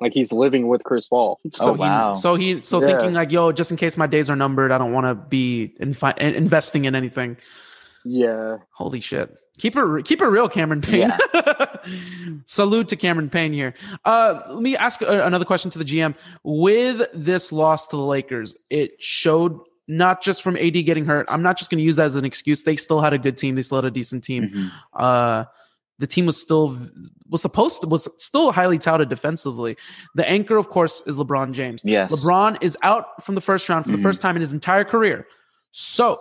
[0.00, 1.40] Like he's living with Chris Paul.
[1.52, 2.14] So oh, wow.
[2.14, 2.88] He, so he so yeah.
[2.88, 5.74] thinking like, yo, just in case my days are numbered, I don't want to be
[5.80, 7.38] infi- investing in anything.
[8.04, 8.58] Yeah.
[8.72, 9.36] Holy shit.
[9.58, 11.12] Keep it keep it real, Cameron Payne.
[11.34, 11.76] Yeah.
[12.44, 13.74] Salute to Cameron Payne here.
[14.04, 16.14] Uh, let me ask another question to the GM.
[16.44, 19.58] With this loss to the Lakers, it showed
[19.88, 21.26] not just from AD getting hurt.
[21.28, 22.62] I'm not just going to use that as an excuse.
[22.62, 23.54] They still had a good team.
[23.54, 24.50] They still had a decent team.
[24.50, 24.68] Mm-hmm.
[24.94, 25.44] Uh,
[25.98, 26.76] the team was still
[27.28, 29.76] was supposed to was still highly touted defensively.
[30.14, 31.82] The anchor, of course, is LeBron James.
[31.84, 32.12] Yes.
[32.12, 33.96] LeBron is out from the first round for mm-hmm.
[33.96, 35.26] the first time in his entire career.
[35.72, 36.18] So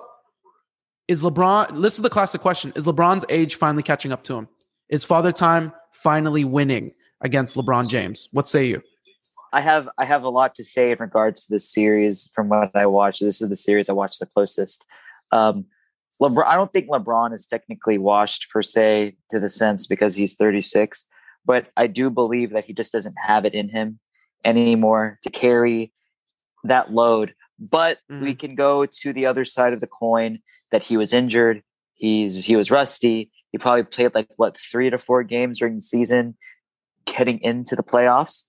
[1.07, 2.71] is LeBron this is the classic question.
[2.75, 4.47] Is LeBron's age finally catching up to him?
[4.89, 8.29] Is father time finally winning against LeBron James?
[8.31, 8.81] What say you?
[9.55, 12.75] I have I have a lot to say in regards to this series from what
[12.75, 13.21] I watched.
[13.21, 14.85] This is the series I watched the closest.
[15.31, 15.67] Um,
[16.21, 20.35] LeBron, I don't think LeBron is technically washed per se to the sense because he's
[20.35, 21.05] 36,
[21.45, 23.99] but I do believe that he just doesn't have it in him
[24.43, 25.93] anymore to carry
[26.65, 27.33] that load.
[27.57, 28.25] But mm-hmm.
[28.25, 30.39] we can go to the other side of the coin
[30.71, 31.63] that he was injured.
[31.93, 33.31] He's he was rusty.
[33.53, 36.35] He probably played like what three to four games during the season,
[37.05, 38.47] getting into the playoffs.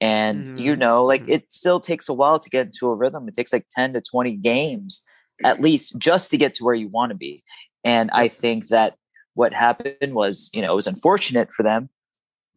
[0.00, 0.58] And mm-hmm.
[0.58, 1.32] you know, like mm-hmm.
[1.32, 3.26] it still takes a while to get into a rhythm.
[3.28, 5.02] It takes like 10 to 20 games
[5.44, 7.42] at least just to get to where you want to be.
[7.84, 8.94] And I think that
[9.34, 11.88] what happened was, you know, it was unfortunate for them.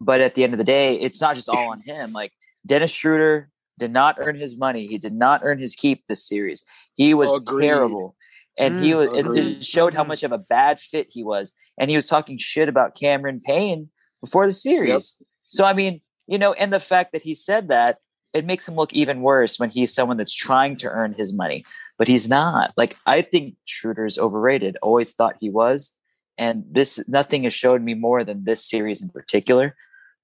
[0.00, 2.12] But at the end of the day, it's not just all on him.
[2.12, 2.32] Like
[2.66, 4.86] Dennis Schroeder did not earn his money.
[4.86, 6.64] He did not earn his keep this series.
[6.94, 7.66] He was Agreed.
[7.66, 8.16] terrible.
[8.58, 11.54] And mm, he was it, it, showed how much of a bad fit he was.
[11.78, 13.88] And he was talking shit about Cameron Payne
[14.20, 15.16] before the series.
[15.18, 15.28] Yep.
[15.48, 17.98] So I mean, you know, and the fact that he said that,
[18.32, 21.64] it makes him look even worse when he's someone that's trying to earn his money
[22.02, 22.72] but he's not.
[22.76, 24.76] Like I think Schroeder's overrated.
[24.82, 25.92] Always thought he was,
[26.36, 29.76] and this nothing has showed me more than this series in particular,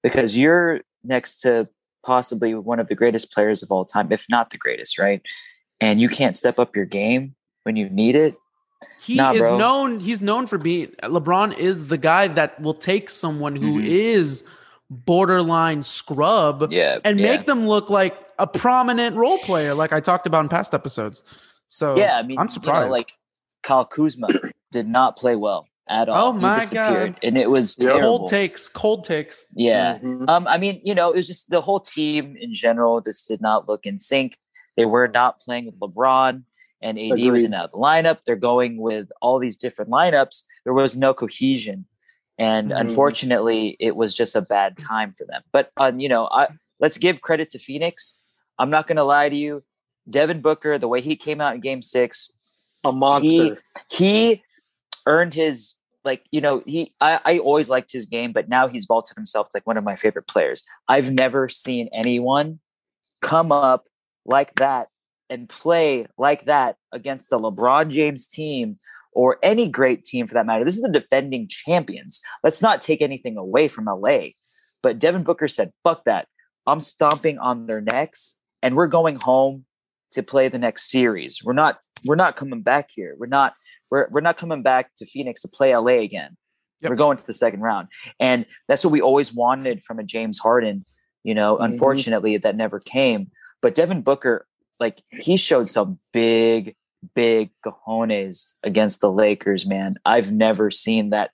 [0.03, 1.69] because you're next to
[2.05, 5.21] possibly one of the greatest players of all time, if not the greatest, right?
[5.79, 7.33] And you can't step up your game
[7.63, 8.35] when you need it.
[9.01, 9.57] He nah, is bro.
[9.57, 9.99] known.
[10.01, 10.87] He's known for being.
[11.03, 13.87] LeBron is the guy that will take someone who mm-hmm.
[13.87, 14.45] is
[14.89, 17.37] borderline scrub yeah, and yeah.
[17.37, 21.23] make them look like a prominent role player, like I talked about in past episodes.
[21.67, 22.85] So yeah, I mean, I'm surprised.
[22.85, 23.11] You know, like
[23.61, 24.27] Kyle Kuzma
[24.71, 26.29] did not play well at all.
[26.29, 27.19] Oh my god!
[27.21, 28.01] And it was terrible.
[28.01, 28.67] cold takes.
[28.67, 29.45] Cold takes.
[29.53, 29.97] Yeah.
[29.97, 30.29] Mm-hmm.
[30.29, 30.47] Um.
[30.47, 33.01] I mean, you know, it was just the whole team in general.
[33.01, 34.37] This did not look in sync.
[34.77, 36.43] They were not playing with LeBron,
[36.81, 37.31] and AD Agreed.
[37.31, 38.19] was in the lineup.
[38.25, 40.43] They're going with all these different lineups.
[40.63, 41.85] There was no cohesion,
[42.39, 42.79] and mm-hmm.
[42.79, 45.41] unfortunately, it was just a bad time for them.
[45.51, 46.47] But um, you know, I,
[46.79, 48.17] let's give credit to Phoenix.
[48.57, 49.63] I'm not going to lie to you.
[50.09, 52.31] Devin Booker, the way he came out in game six,
[52.83, 53.59] a monster.
[53.89, 54.43] He, he
[55.05, 55.75] earned his
[56.05, 59.49] like you know he I, I always liked his game but now he's vaulted himself
[59.49, 62.59] to like one of my favorite players i've never seen anyone
[63.21, 63.87] come up
[64.25, 64.87] like that
[65.29, 68.79] and play like that against the lebron james team
[69.19, 73.01] or any great team for that matter this is the defending champions let's not take
[73.01, 74.19] anything away from la
[74.81, 76.27] but devin booker said fuck that
[76.67, 79.65] i'm stomping on their necks and we're going home
[80.11, 83.53] to play the next series we're not we're not coming back here we're not
[83.89, 86.37] we're, we're not coming back to Phoenix to play LA again.
[86.81, 86.89] Yep.
[86.89, 87.87] We're going to the second round.
[88.19, 90.85] And that's what we always wanted from a James Harden.
[91.23, 91.65] You know, mm-hmm.
[91.65, 93.31] unfortunately, that never came.
[93.61, 94.47] But Devin Booker,
[94.79, 96.75] like, he showed some big,
[97.15, 99.95] big cojones against the Lakers, man.
[100.05, 101.31] I've never seen that.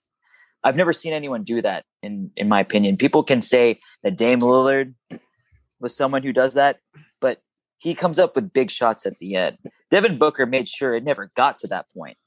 [0.63, 2.97] I've never seen anyone do that, in in my opinion.
[2.97, 4.93] People can say that Dame Lillard
[5.80, 6.80] was someone who does that,
[7.21, 7.41] but
[7.78, 9.58] he comes up with big shots at the end.
[9.91, 12.17] Devin Booker made sure it never got to that point.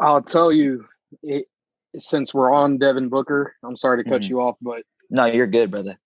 [0.00, 0.86] I'll tell you,
[1.22, 1.46] it,
[1.96, 4.30] since we're on Devin Booker, I'm sorry to cut mm-hmm.
[4.30, 5.98] you off, but no, you're good, brother.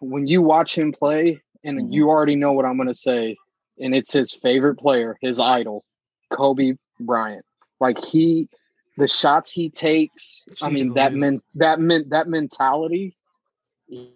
[0.00, 1.92] When you watch him play, and mm-hmm.
[1.92, 3.36] you already know what I'm going to say,
[3.82, 5.84] and it's his favorite player, his idol,
[6.30, 7.44] Kobe Bryant.
[7.80, 8.48] Like he,
[8.96, 10.46] the shots he takes.
[10.50, 13.14] Jeez, I mean that men that meant that mentality.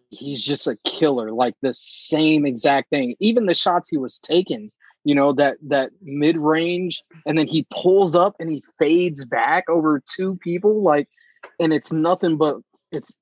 [0.09, 1.33] He's just a killer.
[1.33, 3.17] Like the same exact thing.
[3.19, 4.71] Even the shots he was taking
[5.07, 9.71] you know that that mid range and then he pulls up and he fades back
[9.71, 11.09] over two people like
[11.61, 12.57] and it's nothing but
[12.91, 13.17] it's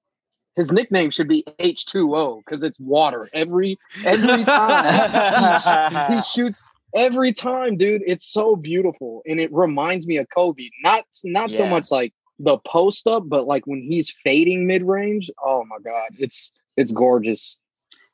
[0.56, 6.64] his nickname should be H2O because it's water every every time he, he, shoots
[6.94, 11.58] every time dude it's so beautiful and it reminds me of Kobe not not yeah.
[11.58, 15.76] so much like the post up but like when he's fading mid range oh my
[15.84, 17.58] god it's it's gorgeous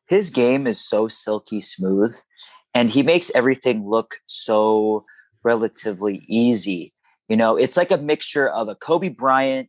[0.06, 2.14] his game is so silky smooth
[2.74, 5.04] and he makes everything look so
[5.42, 6.92] relatively easy.
[7.28, 9.68] You know, it's like a mixture of a Kobe Bryant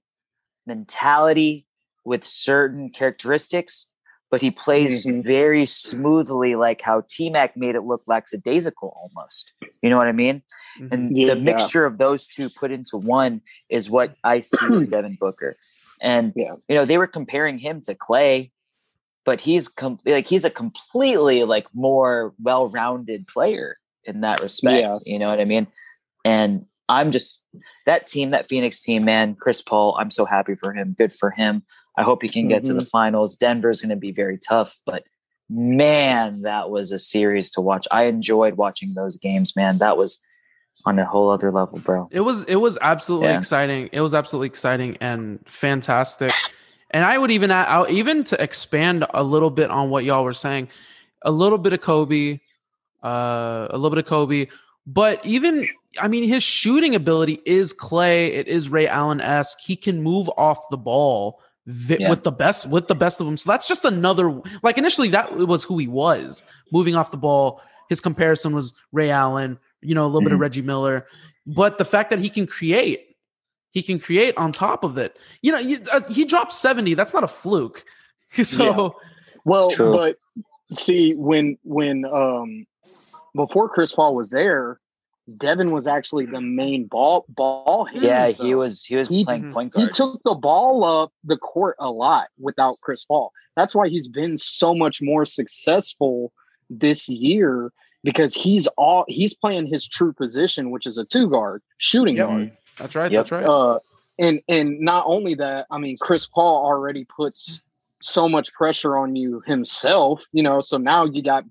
[0.66, 1.66] mentality
[2.04, 3.88] with certain characteristics,
[4.30, 5.22] but he plays mm-hmm.
[5.22, 9.52] very smoothly, like how T Mac made it look lackadaisical almost.
[9.82, 10.44] You know what I mean?
[10.80, 10.88] Mm-hmm.
[10.92, 11.88] And yeah, the mixture yeah.
[11.88, 15.58] of those two put into one is what I see with Devin Booker.
[16.02, 16.56] And yeah.
[16.68, 18.52] you know, they were comparing him to Clay
[19.26, 24.82] but he's com- like he's a completely like more well-rounded player in that respect.
[24.82, 25.14] Yeah.
[25.14, 25.68] You know what I mean?
[26.26, 27.44] And I'm just
[27.86, 29.36] that team, that Phoenix team, man.
[29.36, 30.96] Chris Paul, I'm so happy for him.
[30.98, 31.64] Good for him.
[31.98, 32.68] I hope he can get mm-hmm.
[32.70, 32.90] to the mm-hmm.
[32.90, 33.36] finals.
[33.36, 35.04] Denver's going to be very tough, but
[35.50, 37.88] man, that was a series to watch.
[37.92, 39.80] I enjoyed watching those games, man.
[39.80, 40.22] That was
[40.86, 42.08] on a whole other level, bro.
[42.12, 43.38] It was it was absolutely yeah.
[43.38, 43.90] exciting.
[43.92, 46.32] It was absolutely exciting and fantastic.
[46.92, 50.34] And I would even I'll, even to expand a little bit on what y'all were
[50.34, 50.70] saying,
[51.22, 52.40] a little bit of Kobe,
[53.04, 54.48] uh, a little bit of Kobe,
[54.88, 55.68] but even
[56.00, 58.28] I mean his shooting ability is Clay.
[58.34, 59.60] It is Ray Allen esque.
[59.60, 62.10] He can move off the ball vi- yeah.
[62.10, 63.38] with the best with the best of them.
[63.38, 67.62] So that's just another like initially that was who he was moving off the ball.
[67.90, 70.26] His comparison was Ray Allen, you know, a little mm-hmm.
[70.26, 70.42] bit of mm-hmm.
[70.42, 71.08] Reggie Miller,
[71.46, 73.12] but the fact that he can create
[73.72, 75.18] he can create on top of it.
[75.42, 76.94] You know, he, uh, he dropped 70.
[76.94, 77.84] That's not a fluke.
[78.44, 78.90] So, yeah.
[79.44, 79.92] well, True.
[79.92, 80.16] but
[80.72, 82.66] see, when, when, um,
[83.36, 84.80] before Chris Paul was there,
[85.38, 88.06] Devin was actually the main ball ball hitter.
[88.06, 89.88] Yeah, he was he was he, playing point guard.
[89.88, 93.32] He took the ball up the court a lot without Chris Paul.
[93.56, 96.32] That's why he's been so much more successful
[96.70, 97.72] this year
[98.04, 102.28] because he's all he's playing his true position, which is a two guard, shooting yep.
[102.28, 102.52] guard.
[102.78, 103.12] That's right.
[103.12, 103.20] Yep.
[103.20, 103.46] That's right.
[103.46, 103.80] Uh,
[104.20, 107.64] and and not only that, I mean, Chris Paul already puts
[108.02, 110.24] so much pressure on you himself.
[110.32, 111.44] You know, so now you got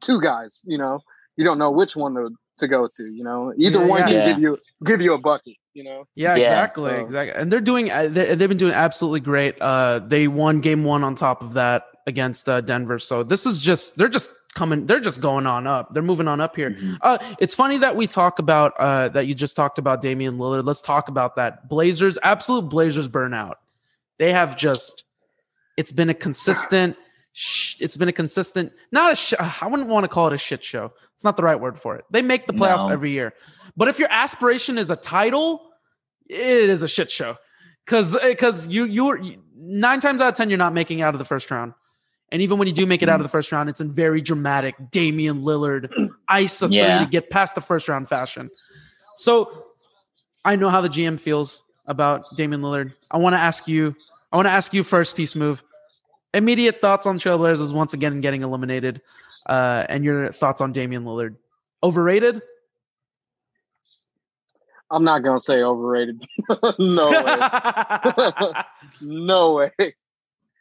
[0.00, 0.62] two guys.
[0.64, 1.00] You know,
[1.36, 3.06] you don't know which one to to go to.
[3.06, 4.06] You know, either yeah, one yeah.
[4.06, 4.26] can yeah.
[4.26, 5.56] give you give you a bucket.
[5.74, 6.04] You know.
[6.14, 7.02] Yeah, exactly, so.
[7.02, 7.40] exactly.
[7.40, 7.90] And they're doing.
[7.90, 9.60] Uh, they, have been doing absolutely great.
[9.60, 12.98] Uh, they won game one on top of that against uh, Denver.
[12.98, 16.40] So this is just they're just coming they're just going on up they're moving on
[16.40, 16.94] up here mm-hmm.
[17.02, 20.64] uh, it's funny that we talk about uh, that you just talked about Damian Lillard
[20.64, 23.54] let's talk about that Blazers absolute Blazers burnout
[24.18, 25.04] they have just
[25.76, 26.96] it's been a consistent
[27.78, 30.64] it's been a consistent not a sh- I wouldn't want to call it a shit
[30.64, 32.92] show it's not the right word for it they make the playoffs no.
[32.92, 33.34] every year
[33.76, 35.70] but if your aspiration is a title
[36.28, 37.36] it is a shit show
[37.84, 39.20] because because eh, you you're
[39.56, 41.74] nine times out of ten you're not making out of the first round
[42.30, 44.20] and even when you do make it out of the first round, it's in very
[44.20, 45.88] dramatic Damian Lillard
[46.28, 46.98] ice a yeah.
[46.98, 48.50] three to get past the first round fashion.
[49.16, 49.66] So
[50.44, 52.92] I know how the GM feels about Damian Lillard.
[53.10, 53.94] I want to ask you,
[54.30, 55.60] I want to ask you first, T Smooth.
[56.34, 59.00] Immediate thoughts on Trailblazers once again getting eliminated,
[59.46, 61.36] uh, and your thoughts on Damian Lillard.
[61.82, 62.42] Overrated?
[64.90, 66.22] I'm not gonna say overrated.
[66.78, 68.52] no way.
[69.00, 69.70] no way.
[69.78, 69.92] I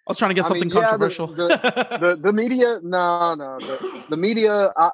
[0.08, 1.30] was trying to get something I mean, controversial.
[1.30, 3.60] Yeah, the, the, the, media, no, no.
[3.60, 4.92] The, the media, I,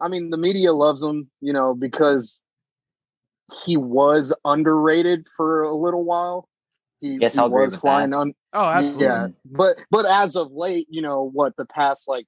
[0.00, 2.40] I mean, the media loves him, you know, because
[3.64, 6.48] he was underrated for a little while.
[7.02, 8.32] He, yes, he was flying on.
[8.52, 9.06] Oh, absolutely.
[9.06, 11.56] Yeah, but but as of late, you know what?
[11.56, 12.26] The past like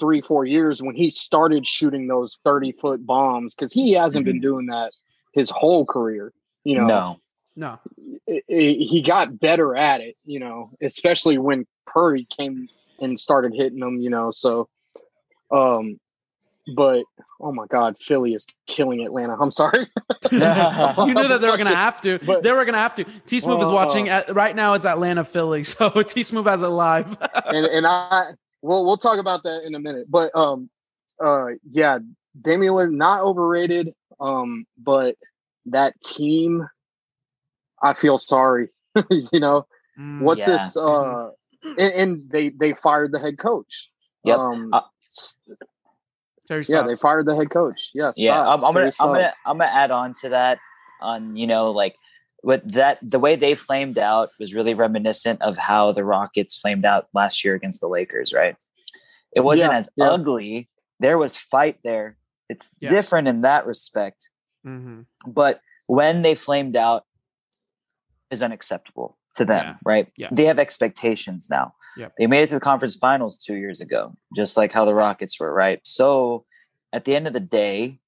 [0.00, 4.32] three four years, when he started shooting those thirty foot bombs, because he hasn't mm-hmm.
[4.32, 4.92] been doing that
[5.34, 6.32] his whole career.
[6.64, 7.20] You know, no,
[7.56, 7.78] no.
[8.26, 10.16] It, it, he got better at it.
[10.24, 14.00] You know, especially when Curry came and started hitting them.
[14.00, 14.70] You know, so
[15.50, 16.00] um,
[16.74, 17.04] but
[17.40, 19.36] oh my god, Philly is killing Atlanta.
[19.38, 19.80] I'm sorry.
[20.32, 22.18] you knew that they were gonna have to.
[22.18, 23.04] But, they were gonna have to.
[23.26, 24.74] T Smooth uh, is watching at, right now.
[24.74, 25.64] It's Atlanta, Philly.
[25.76, 27.16] So T Smooth has it live.
[27.46, 30.06] and and I we'll we'll talk about that in a minute.
[30.10, 30.70] But um
[31.22, 31.98] uh yeah,
[32.40, 33.92] Damian Lillard not overrated.
[34.18, 35.16] Um, but
[35.66, 36.66] that team,
[37.82, 38.68] I feel sorry.
[39.10, 39.66] you know,
[39.98, 40.54] mm, what's yeah.
[40.54, 40.76] this?
[40.76, 41.30] Uh,
[41.62, 43.90] and, and, they they fired the head coach.
[44.24, 44.38] Yep.
[44.38, 44.80] Um, uh,
[46.46, 47.90] Terry yeah, they fired the head coach.
[47.94, 48.14] Yes.
[48.16, 50.58] Yeah, I'm, I'm gonna I'm gonna I'm gonna add on to that.
[51.02, 51.96] On you know like
[52.42, 56.84] with that the way they flamed out was really reminiscent of how the Rockets flamed
[56.84, 58.32] out last year against the Lakers.
[58.32, 58.56] Right.
[59.34, 60.10] It wasn't yeah, as yeah.
[60.10, 60.68] ugly.
[61.00, 62.16] There was fight there.
[62.48, 62.88] It's yeah.
[62.88, 64.30] different in that respect.
[64.66, 65.02] Mm-hmm.
[65.26, 67.04] But when they flamed out,
[68.30, 70.08] is unacceptable to them, right?
[70.16, 70.28] Yeah.
[70.32, 71.74] They have expectations now.
[71.96, 72.12] Yep.
[72.18, 75.38] They made it to the conference finals two years ago, just like how the Rockets
[75.40, 75.80] were, right?
[75.84, 76.44] So
[76.92, 78.00] at the end of the day,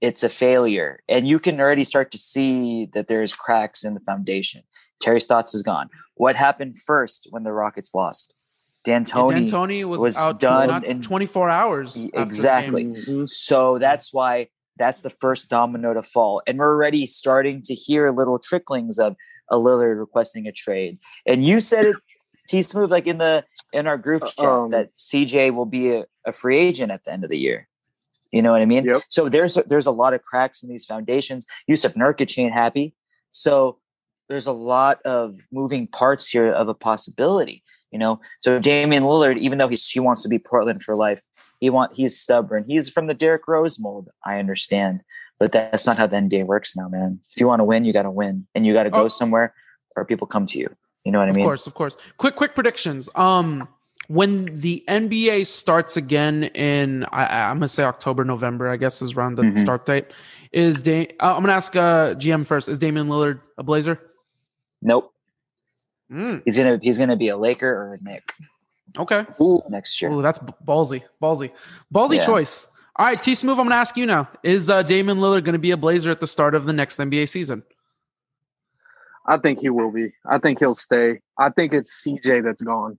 [0.00, 1.00] it's a failure.
[1.08, 4.62] And you can already start to see that there's cracks in the foundation.
[5.00, 5.88] Terry Stotts is gone.
[6.14, 8.34] What happened first when the Rockets lost?
[8.84, 11.96] D'Antoni, yeah, D'Antoni was, was out done in 24 hours.
[12.14, 12.84] Exactly.
[12.84, 13.26] Mm-hmm.
[13.26, 16.42] So that's why that's the first domino to fall.
[16.46, 19.14] And we're already starting to hear little tricklings of
[19.50, 20.98] a Lillard requesting a trade.
[21.26, 21.96] And you said it
[22.48, 25.92] T Smooth, like in the in our group uh, chat, um, that CJ will be
[25.92, 27.68] a, a, free agent at the end of the year.
[28.32, 28.84] You know what I mean?
[28.84, 29.02] Yep.
[29.08, 31.46] So there's a, there's a lot of cracks in these foundations.
[31.70, 32.94] Jusuf Nurkic ain't happy,
[33.30, 33.78] so
[34.28, 37.62] there's a lot of moving parts here of a possibility.
[37.90, 41.20] You know, so Damian Lillard, even though he's, he wants to be Portland for life,
[41.60, 42.64] he want he's stubborn.
[42.66, 44.08] He's from the Derrick Rose mold.
[44.24, 45.02] I understand,
[45.38, 47.20] but that's not how the NBA works now, man.
[47.30, 49.08] If you want to win, you got to win, and you got to go oh.
[49.08, 49.54] somewhere,
[49.94, 50.74] or people come to you.
[51.04, 51.40] You know what I mean?
[51.40, 51.96] Of course, of course.
[52.16, 53.08] Quick, quick predictions.
[53.14, 53.68] Um,
[54.08, 58.68] when the NBA starts again in, I, am gonna say October, November.
[58.68, 59.58] I guess is around the mm-hmm.
[59.58, 60.06] start date.
[60.52, 62.68] Is da- uh, I'm gonna ask uh, GM first.
[62.68, 63.98] Is Damian Lillard a Blazer?
[64.80, 65.12] Nope.
[66.10, 66.42] Mm.
[66.44, 68.32] He's gonna he's gonna be a Laker or a Knick.
[68.98, 69.24] Okay.
[69.40, 70.10] Ooh, next year.
[70.10, 71.50] Ooh, that's ballsy, ballsy,
[71.92, 72.26] ballsy yeah.
[72.26, 72.66] choice.
[72.96, 73.58] All right, T Smooth.
[73.58, 74.28] I'm gonna ask you now.
[74.42, 77.28] Is uh, Damian Lillard gonna be a Blazer at the start of the next NBA
[77.28, 77.62] season?
[79.26, 80.12] I think he will be.
[80.28, 81.20] I think he'll stay.
[81.38, 82.98] I think it's CJ that's gone.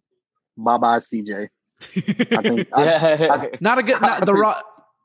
[0.58, 1.50] Bye bye, CJ.
[1.82, 4.02] I think I, I, not a good.
[4.02, 4.62] Not, the raw.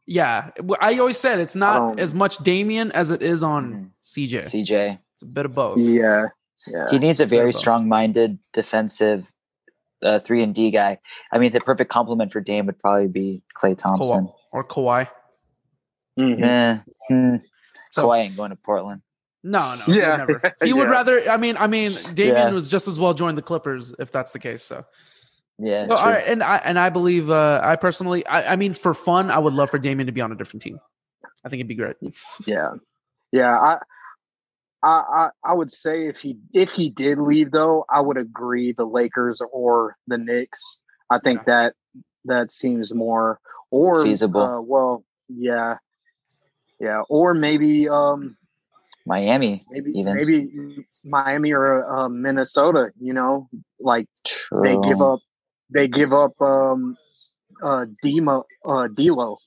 [0.07, 0.51] Yeah,
[0.81, 3.85] I always said it's not um, as much Damian as it is on mm-hmm.
[4.03, 4.41] CJ.
[4.43, 4.99] CJ.
[5.15, 5.79] It's a bit of both.
[5.79, 6.27] Yeah,
[6.67, 6.91] yeah.
[6.91, 9.33] He needs a very strong-minded, defensive,
[10.03, 10.99] uh, three and D guy.
[11.33, 14.33] I mean, the perfect complement for Dame would probably be Klay Thompson Kawhi.
[14.53, 15.09] or Kawhi.
[16.19, 16.45] Mm-hmm.
[16.45, 16.79] Eh,
[17.09, 17.37] hmm.
[17.91, 19.03] so, Kawhi ain't going to Portland.
[19.45, 20.55] No, no, yeah, never.
[20.65, 21.31] He would rather.
[21.31, 22.51] I mean, I mean, Damian yeah.
[22.51, 24.63] was just as well join the Clippers if that's the case.
[24.63, 24.85] So,
[25.59, 25.83] yeah.
[25.83, 28.95] So, all right, and I and I believe, uh, I personally, I, I mean, for
[28.95, 30.81] fun, I would love for Damian to be on a different team.
[31.45, 31.97] I think it'd be great.
[32.47, 32.73] Yeah,
[33.33, 33.57] yeah.
[33.57, 33.79] I,
[34.83, 38.87] I, I would say if he if he did leave though, I would agree the
[38.87, 40.81] Lakers or the Knicks.
[41.11, 41.45] I think yeah.
[41.47, 41.75] that
[42.25, 44.41] that seems more or feasible.
[44.41, 45.77] Uh, well, yeah,
[46.81, 48.37] yeah, or maybe um
[49.09, 50.15] Miami, maybe even.
[50.15, 50.49] maybe
[51.05, 52.91] Miami or uh, Minnesota.
[53.01, 53.49] You know,
[53.81, 54.63] like True.
[54.63, 55.21] they give up,
[55.71, 56.97] they give up um,
[57.63, 59.39] uh, Demo, uh, D'Lo.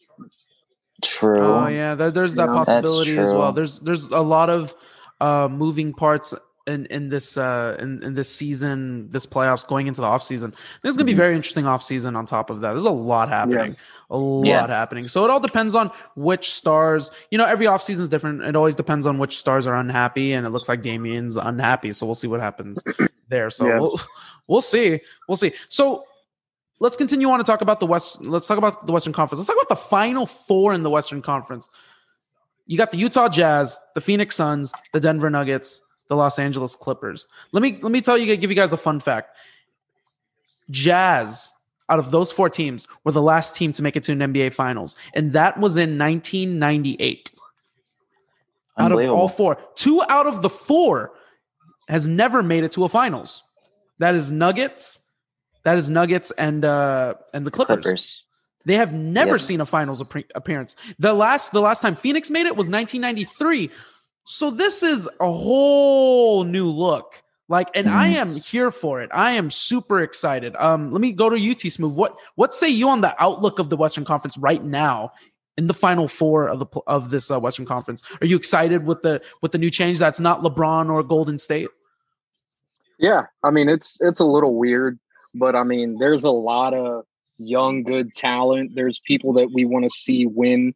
[1.03, 1.39] True.
[1.39, 3.53] Oh yeah, there, there's that possibility as well.
[3.53, 4.75] There's there's a lot of
[5.19, 6.33] uh, moving parts
[6.67, 10.53] in in this uh in, in this season this playoffs going into the off season
[10.83, 11.17] this is gonna be mm-hmm.
[11.17, 12.71] very interesting off season on top of that.
[12.71, 13.71] There's a lot happening.
[13.71, 14.15] Yeah.
[14.15, 14.67] a lot yeah.
[14.67, 15.07] happening.
[15.07, 18.43] So it all depends on which stars you know every off season is different.
[18.43, 21.91] It always depends on which stars are unhappy and it looks like damian's unhappy.
[21.91, 22.83] So we'll see what happens
[23.27, 23.49] there.
[23.49, 23.79] So yeah.
[23.79, 23.99] we'll,
[24.47, 24.99] we'll see.
[25.27, 25.53] We'll see.
[25.69, 26.05] So
[26.79, 29.39] let's continue on to talk about the west let's talk about the western conference.
[29.39, 31.69] Let's talk about the final four in the western conference.
[32.67, 35.81] You got the utah jazz the phoenix suns the denver nuggets
[36.11, 37.25] the Los Angeles Clippers.
[37.53, 39.37] Let me let me tell you, give you guys a fun fact.
[40.69, 41.49] Jazz,
[41.87, 44.51] out of those four teams, were the last team to make it to an NBA
[44.51, 47.31] Finals, and that was in 1998.
[48.77, 49.57] out of all four.
[49.75, 51.13] Two out of the four
[51.87, 53.43] has never made it to a finals.
[53.99, 54.99] That is Nuggets.
[55.63, 57.83] That is Nuggets and uh and the Clippers.
[57.83, 58.23] Clippers.
[58.65, 59.41] They have never yep.
[59.41, 60.01] seen a finals
[60.35, 60.75] appearance.
[60.99, 63.71] The last the last time Phoenix made it was 1993.
[64.25, 67.21] So this is a whole new look.
[67.51, 67.91] Like, and mm.
[67.91, 69.09] I am here for it.
[69.13, 70.55] I am super excited.
[70.57, 71.95] Um, let me go to UT Smooth.
[71.95, 75.09] What what say you on the outlook of the Western Conference right now
[75.57, 78.03] in the Final Four of the of this uh, Western Conference?
[78.21, 79.99] Are you excited with the with the new change?
[79.99, 81.67] That's not LeBron or Golden State.
[82.99, 84.97] Yeah, I mean it's it's a little weird,
[85.35, 87.03] but I mean there's a lot of
[87.37, 88.75] young, good talent.
[88.75, 90.73] There's people that we want to see win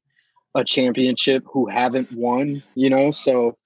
[0.55, 3.11] a championship who haven't won, you know?
[3.11, 3.57] So,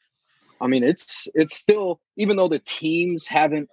[0.59, 3.69] I mean, it's, it's still, even though the teams haven't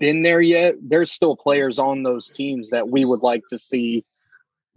[0.00, 4.04] been there yet, there's still players on those teams that we would like to see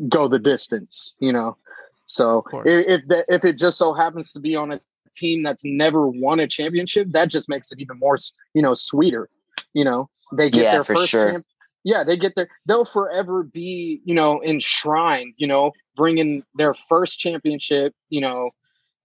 [0.09, 1.57] go the distance, you know?
[2.05, 4.81] So if, if, that, if it just so happens to be on a
[5.15, 8.17] team that's never won a championship, that just makes it even more,
[8.53, 9.29] you know, sweeter.
[9.73, 11.31] You know, they get yeah, their first sure.
[11.31, 11.45] champ-
[11.83, 12.49] yeah, they get there.
[12.65, 18.51] They'll forever be, you know, enshrined, you know, bringing their first championship, you know,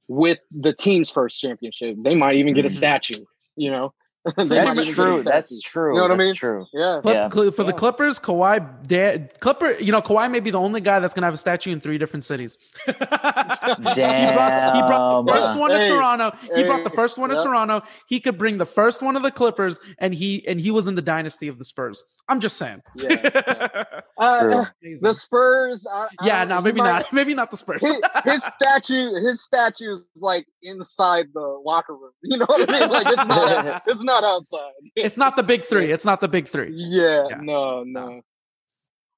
[0.08, 1.96] with the team's first championship.
[2.02, 2.76] They might even get a mm-hmm.
[2.76, 3.24] statue,
[3.56, 3.92] you know.
[4.36, 5.22] That's true.
[5.22, 5.92] That's true.
[5.92, 6.34] You know what that's I mean?
[6.34, 6.66] True.
[6.72, 7.00] Yeah.
[7.02, 7.50] Clip, yeah.
[7.50, 9.72] for the Clippers, Kawhi, dad, Clipper.
[9.80, 11.98] You know, Kawhi may be the only guy that's gonna have a statue in three
[11.98, 12.58] different cities.
[12.86, 12.96] Damn.
[12.96, 16.32] he, brought, he brought the first one to hey, Toronto.
[16.54, 17.82] He brought the first one to Toronto.
[18.06, 20.94] He could bring the first one of the Clippers, and he and he was in
[20.94, 22.04] the dynasty of the Spurs.
[22.28, 22.82] I'm just saying.
[22.96, 23.20] Yeah.
[23.22, 23.84] yeah.
[24.18, 24.64] uh,
[25.00, 25.86] the Spurs.
[25.90, 26.44] I, yeah.
[26.44, 27.12] no, maybe might, not.
[27.12, 27.80] Maybe not the Spurs.
[27.80, 29.14] his, his statue.
[29.20, 32.12] His statue is like inside the locker room.
[32.22, 32.90] You know what I mean?
[32.90, 33.82] Like it's not.
[33.86, 35.90] it's not outside it's not the big three.
[35.92, 36.72] It's not the big three.
[36.72, 37.36] Yeah, yeah.
[37.40, 38.22] no, no.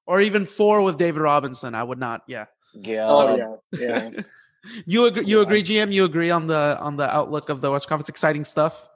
[0.05, 1.75] Or even four with David Robinson.
[1.75, 2.21] I would not.
[2.27, 2.45] Yeah.
[2.73, 3.05] Yeah.
[3.07, 3.55] Oh yeah.
[3.79, 4.09] Yeah.
[4.85, 5.25] you agree?
[5.25, 5.93] You agree, GM?
[5.93, 8.09] You agree on the on the outlook of the West Conference?
[8.09, 8.87] Exciting stuff.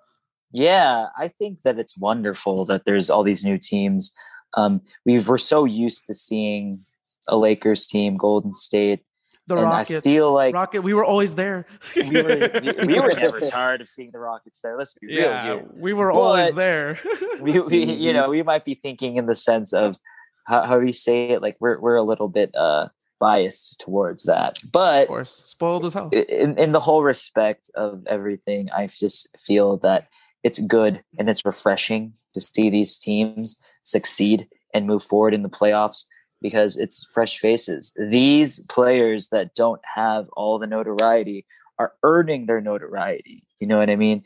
[0.52, 4.12] Yeah, I think that it's wonderful that there's all these new teams.
[4.56, 6.86] Um, we were so used to seeing
[7.28, 9.02] a Lakers team, Golden State,
[9.48, 10.06] the and Rockets.
[10.06, 10.82] I feel like Rocket.
[10.82, 11.66] We were always there.
[11.96, 14.78] we, were, we, we, were never tired of seeing the Rockets there.
[14.78, 15.68] Let's be yeah, real.
[15.74, 17.00] We were but always there.
[17.40, 19.98] we, we, you know, we might be thinking in the sense of
[20.46, 21.42] how, how we say it.
[21.42, 22.90] Like we're we're a little bit uh,
[23.20, 26.10] biased towards that, but of course, spoiled as hell.
[26.10, 30.08] In, in the whole respect of everything, I just feel that
[30.44, 35.50] it's good and it's refreshing to see these teams succeed and move forward in the
[35.50, 36.06] playoffs
[36.42, 37.94] because it's fresh faces.
[37.98, 41.46] These players that don't have all the notoriety
[41.80, 43.44] are earning their notoriety.
[43.60, 44.24] You know what I mean?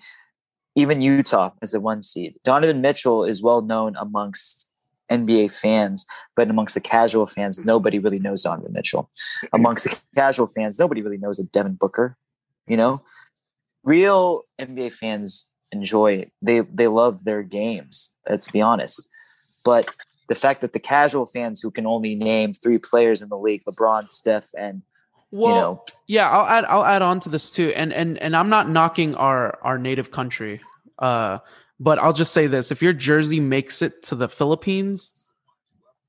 [0.76, 2.36] Even Utah as a one seed.
[2.44, 4.70] Donovan Mitchell is well known amongst
[5.10, 6.06] NBA fans,
[6.36, 7.68] but amongst the casual fans, mm-hmm.
[7.68, 9.10] nobody really knows Donovan Mitchell.
[9.44, 9.56] Mm-hmm.
[9.56, 12.18] Amongst the casual fans, nobody really knows a Devin Booker.
[12.68, 13.02] You know,
[13.84, 16.32] real NBA fans enjoy it.
[16.46, 18.16] They they love their games.
[18.30, 19.08] Let's be honest.
[19.64, 19.90] But
[20.30, 23.64] the fact that the casual fans who can only name three players in the league,
[23.66, 24.84] LeBron, Steph, and
[25.32, 28.36] well, you know, yeah, I'll add I'll add on to this too, and and and
[28.36, 30.62] I'm not knocking our our native country,
[31.00, 31.40] uh,
[31.80, 35.28] but I'll just say this: if your jersey makes it to the Philippines,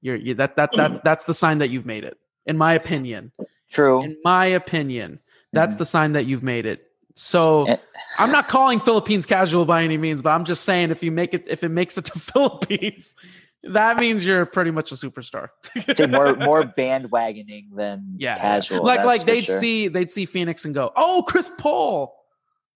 [0.00, 3.32] you're you, that that that that's the sign that you've made it, in my opinion.
[3.70, 4.02] True.
[4.02, 5.20] In my opinion,
[5.52, 5.78] that's mm-hmm.
[5.78, 6.86] the sign that you've made it.
[7.14, 7.76] So eh.
[8.18, 11.34] I'm not calling Philippines casual by any means, but I'm just saying if you make
[11.34, 13.14] it if it makes it to Philippines,
[13.64, 15.48] that means you're pretty much a superstar.
[15.74, 18.84] it's more more bandwagoning than yeah, casual.
[18.84, 19.58] Like like they'd sure.
[19.58, 22.16] see they'd see Phoenix and go, "Oh, Chris Paul."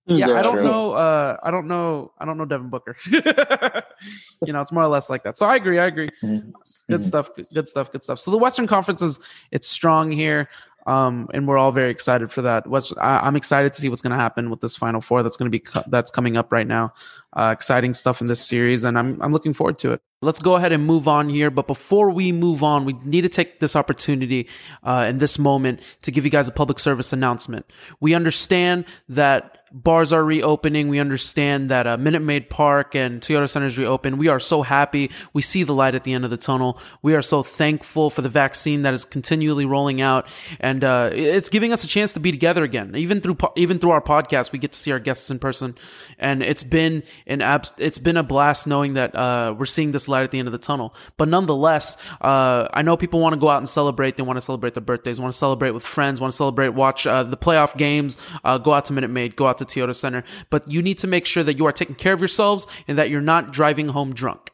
[0.07, 0.65] Yeah, yeah I don't true.
[0.65, 0.93] know.
[0.93, 2.13] Uh, I don't know.
[2.19, 2.97] I don't know Devin Booker.
[3.11, 5.37] you know, it's more or less like that.
[5.37, 5.79] So I agree.
[5.79, 6.11] I agree.
[6.23, 6.51] Mm-hmm.
[6.51, 6.55] Good
[6.89, 7.03] mm-hmm.
[7.03, 7.31] stuff.
[7.53, 7.91] Good stuff.
[7.91, 8.19] Good stuff.
[8.19, 10.49] So the Western Conference is it's strong here.
[10.87, 12.67] Um, and we're all very excited for that.
[12.67, 15.23] What's I, am excited to see what's going to happen with this Final Four.
[15.23, 16.93] That's going to be that's coming up right now.
[17.33, 20.03] Uh, exciting stuff in this series, and I'm I'm looking forward to it.
[20.21, 21.51] Let's go ahead and move on here.
[21.51, 24.49] But before we move on, we need to take this opportunity
[24.83, 27.67] uh, in this moment to give you guys a public service announcement.
[28.01, 30.89] We understand that bars are reopening.
[30.89, 34.19] We understand that uh, Minute Maid Park and Toyota Center is reopened.
[34.19, 35.11] We are so happy.
[35.33, 36.79] We see the light at the end of the tunnel.
[37.03, 40.29] We are so thankful for the vaccine that is continually rolling out,
[40.61, 42.95] and uh, it's giving us a chance to be together again.
[42.95, 45.75] Even through even through our podcast, we get to see our guests in person,
[46.21, 50.07] and it's been an ab- it's been a blast knowing that uh, we're seeing this
[50.07, 50.95] light at the end of the tunnel.
[51.17, 54.17] But nonetheless, uh, I know people want to go out and celebrate.
[54.17, 57.09] They want to celebrate their birthdays, want to celebrate with friends, want to celebrate, watch
[57.09, 59.95] uh, the playoff games, uh, go out to Minute Maid, go out to to Toyota
[59.95, 62.99] Center, but you need to make sure that you are taking care of yourselves and
[62.99, 64.51] that you're not driving home drunk.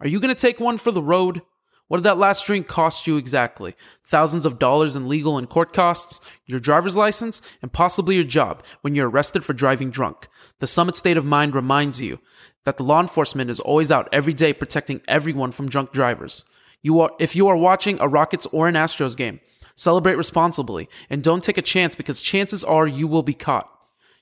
[0.00, 1.42] Are you going to take one for the road?
[1.88, 3.74] What did that last drink cost you exactly?
[4.04, 8.62] Thousands of dollars in legal and court costs, your driver's license, and possibly your job
[8.82, 10.28] when you're arrested for driving drunk.
[10.60, 12.20] The Summit State of Mind reminds you
[12.64, 16.44] that the law enforcement is always out every day protecting everyone from drunk drivers.
[16.82, 19.40] You are, if you are watching a Rockets or an Astros game,
[19.74, 23.70] celebrate responsibly and don't take a chance because chances are you will be caught.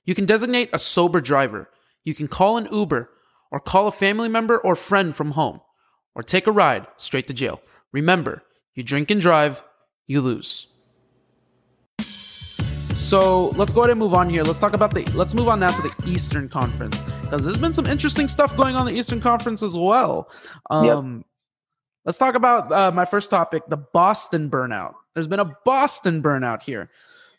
[0.07, 1.69] You can designate a sober driver.
[2.05, 3.11] You can call an Uber
[3.51, 5.61] or call a family member or friend from home
[6.15, 7.61] or take a ride straight to jail.
[7.93, 8.45] Remember,
[8.75, 9.65] you drink and drive,
[10.07, 10.69] you lose.
[12.95, 14.43] So let's go ahead and move on here.
[14.43, 15.05] Let's talk about the.
[15.13, 18.75] Let's move on now to the Eastern Conference because there's been some interesting stuff going
[18.75, 20.29] on in the Eastern Conference as well.
[20.71, 21.27] Um, yep.
[22.05, 24.95] Let's talk about uh, my first topic: the Boston burnout.
[25.15, 26.91] There's been a Boston burnout here.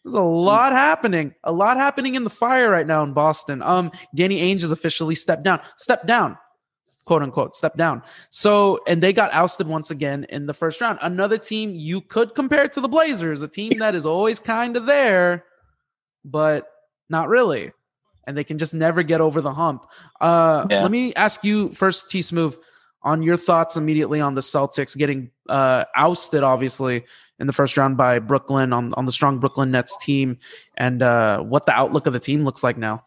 [0.04, 1.34] There's a lot happening.
[1.44, 3.62] A lot happening in the fire right now in Boston.
[3.62, 5.60] Um, Danny Ainge has officially stepped down.
[5.78, 6.38] Stepped down
[7.06, 8.04] quote unquote step down.
[8.30, 11.00] So, and they got ousted once again in the first round.
[11.02, 14.86] Another team you could compare to the Blazers, a team that is always kind of
[14.86, 15.46] there,
[16.24, 16.68] but
[17.10, 17.72] not really.
[18.26, 19.86] And they can just never get over the hump.
[20.20, 20.82] Uh, yeah.
[20.82, 22.58] Let me ask you first, T Smooth,
[23.02, 27.06] on your thoughts immediately on the Celtics getting uh, ousted, obviously,
[27.40, 30.38] in the first round by Brooklyn on, on the strong Brooklyn Nets team,
[30.78, 33.00] and uh, what the outlook of the team looks like now.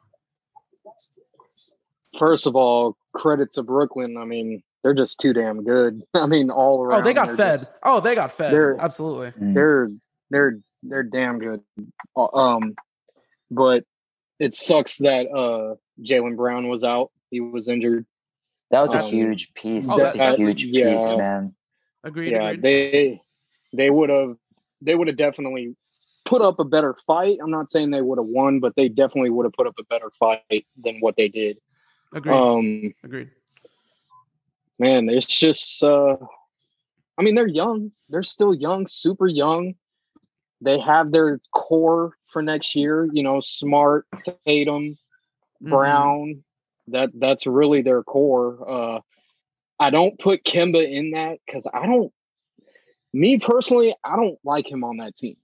[2.18, 4.16] First of all, credit to Brooklyn.
[4.16, 6.02] I mean, they're just too damn good.
[6.14, 7.00] I mean, all around.
[7.00, 7.60] Oh, they got fed.
[7.60, 8.52] Just, oh, they got fed.
[8.52, 9.32] They're, Absolutely.
[9.32, 9.54] Mm.
[9.54, 9.88] They're
[10.30, 11.60] they're they're damn good.
[12.16, 12.74] Uh, um,
[13.50, 13.84] but
[14.38, 17.10] it sucks that uh Jaylen Brown was out.
[17.30, 18.06] He was injured.
[18.70, 19.86] That was a um, huge piece.
[19.90, 21.54] Oh, That's that, a huge yeah, piece, man.
[22.04, 22.32] Agreed.
[22.32, 22.62] Yeah, agreed.
[22.62, 23.22] they
[23.72, 24.36] they would have
[24.82, 25.74] they would have definitely
[26.24, 27.38] put up a better fight.
[27.42, 29.84] I'm not saying they would have won, but they definitely would have put up a
[29.84, 31.58] better fight than what they did.
[32.14, 32.32] Agreed.
[32.32, 33.30] Um, Agreed.
[34.78, 35.82] Man, it's just.
[35.82, 36.16] uh
[37.18, 37.92] I mean, they're young.
[38.08, 39.74] They're still young, super young.
[40.62, 43.08] They have their core for next year.
[43.12, 44.06] You know, Smart,
[44.46, 44.96] Tatum,
[45.62, 45.70] mm-hmm.
[45.70, 46.44] Brown.
[46.88, 48.68] That that's really their core.
[48.68, 49.00] Uh
[49.78, 52.12] I don't put Kemba in that because I don't.
[53.12, 55.36] Me personally, I don't like him on that team.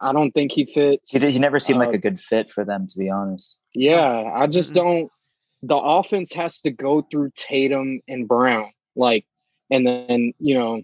[0.00, 1.12] I don't think he fits.
[1.12, 3.58] He, he never seemed uh, like a good fit for them, to be honest.
[3.74, 4.86] Yeah, I just mm-hmm.
[4.86, 5.10] don't
[5.66, 8.70] the offense has to go through Tatum and Brown.
[8.96, 9.24] Like,
[9.70, 10.82] and then, you know,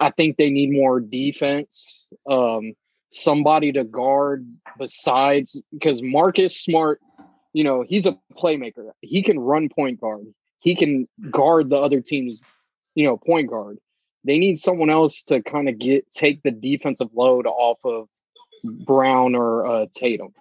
[0.00, 2.06] I think they need more defense.
[2.28, 2.74] Um,
[3.10, 4.46] somebody to guard
[4.78, 7.00] besides because Marcus Smart,
[7.54, 8.90] you know, he's a playmaker.
[9.00, 10.26] He can run point guard.
[10.60, 12.38] He can guard the other team's,
[12.94, 13.78] you know, point guard.
[14.26, 18.08] They need someone else to kind of get take the defensive load off of
[18.84, 20.34] Brown or uh, Tatum.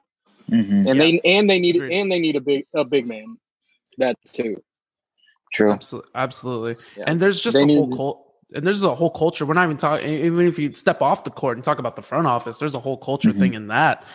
[0.49, 0.73] Mm-hmm.
[0.73, 0.93] And yeah.
[0.93, 3.37] they and they need and they need a big a big man
[3.97, 4.61] that too.
[5.53, 5.71] True.
[5.71, 6.11] Absolutely.
[6.15, 6.75] Absolutely.
[6.97, 7.05] Yeah.
[7.07, 8.24] And there's just they a whole cult.
[8.55, 9.45] And there's a whole culture.
[9.45, 10.07] We're not even talking.
[10.07, 12.79] Even if you step off the court and talk about the front office, there's a
[12.79, 13.39] whole culture mm-hmm.
[13.39, 14.05] thing in that.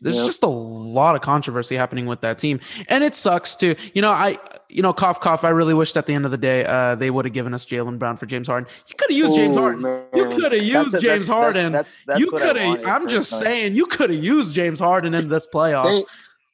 [0.00, 0.26] There's yep.
[0.26, 2.58] just a lot of controversy happening with that team,
[2.88, 3.76] and it sucks too.
[3.94, 5.44] You know, I, you know, cough, cough.
[5.44, 7.64] I really wished at the end of the day, uh, they would have given us
[7.64, 8.68] Jaylen Brown for James Harden.
[8.88, 9.82] You could have used Ooh, James Harden.
[9.82, 10.04] Man.
[10.14, 11.72] You could have used that's, James that's, Harden.
[11.72, 12.84] That's, that's, you could have.
[12.84, 16.04] I'm just saying, you could have used James Harden in this playoff.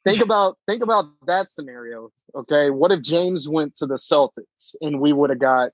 [0.03, 2.11] think about think about that scenario.
[2.35, 5.71] Okay, what if James went to the Celtics and we would have got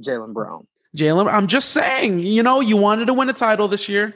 [0.00, 0.66] Jaylen Brown?
[0.96, 4.14] Jaylen, I'm just saying, you know, you wanted to win a title this year.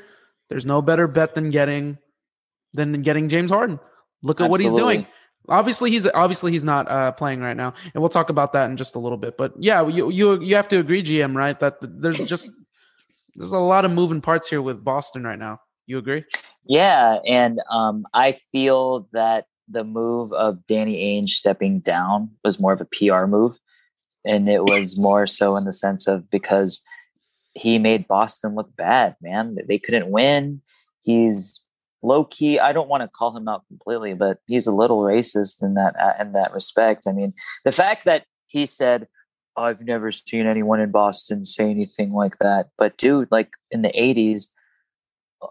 [0.49, 1.99] There's no better bet than getting
[2.75, 3.81] than getting James Harden.
[4.23, 4.51] Look at Absolutely.
[4.51, 5.07] what he's doing.
[5.49, 8.77] Obviously, he's obviously he's not uh, playing right now, and we'll talk about that in
[8.77, 9.37] just a little bit.
[9.37, 11.59] But yeah, you you you have to agree, GM, right?
[11.59, 12.51] That there's just
[13.35, 15.61] there's a lot of moving parts here with Boston right now.
[15.87, 16.25] You agree?
[16.65, 22.73] Yeah, and um, I feel that the move of Danny Ainge stepping down was more
[22.73, 23.59] of a PR move,
[24.29, 26.83] and it was more so in the sense of because
[27.55, 29.17] he made Boston look bad.
[29.21, 30.61] Man, they couldn't win.
[31.01, 31.65] He's
[32.03, 32.59] low key.
[32.59, 35.99] I don't want to call him out completely, but he's a little racist in that
[35.99, 37.07] uh, in that respect.
[37.09, 37.33] I mean,
[37.65, 39.09] the fact that he said.
[39.57, 42.69] I've never seen anyone in Boston say anything like that.
[42.79, 44.51] But dude, like in the 80s,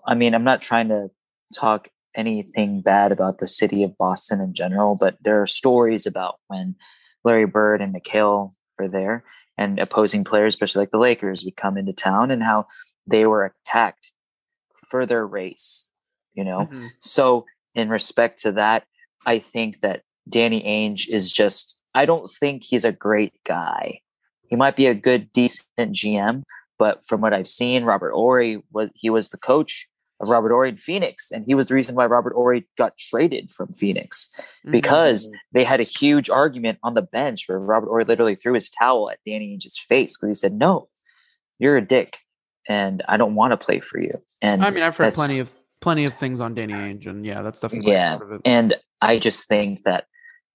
[0.06, 1.10] I mean, I'm not trying to
[1.54, 6.36] talk anything bad about the city of Boston in general, but there are stories about
[6.48, 6.76] when
[7.26, 9.24] Larry Bird and McHale were there
[9.58, 12.68] and opposing players, especially like the Lakers, would come into town and how
[13.08, 14.14] they were attacked
[14.88, 15.90] for their race,
[16.34, 16.62] you know?
[16.62, 16.88] Mm-hmm.
[17.00, 18.86] So, in respect to that,
[19.26, 24.02] I think that Danny Ainge is just, I don't think he's a great guy.
[24.48, 26.44] He might be a good, decent GM,
[26.80, 29.88] but from what I've seen, Robert Horry was he was the coach
[30.20, 33.52] of Robert Horry in Phoenix, and he was the reason why Robert Horry got traded
[33.52, 34.30] from Phoenix
[34.70, 35.36] because mm-hmm.
[35.54, 39.10] they had a huge argument on the bench where Robert Horry literally threw his towel
[39.10, 40.90] at Danny Ainge's face because he said, "No,
[41.60, 42.18] you're a dick,
[42.68, 44.22] and I don't want to play for you.
[44.42, 47.42] And I mean, I've heard plenty of plenty of things on Danny Ainge, and yeah,
[47.42, 48.20] that's definitely yeah.
[48.46, 50.06] And I just think that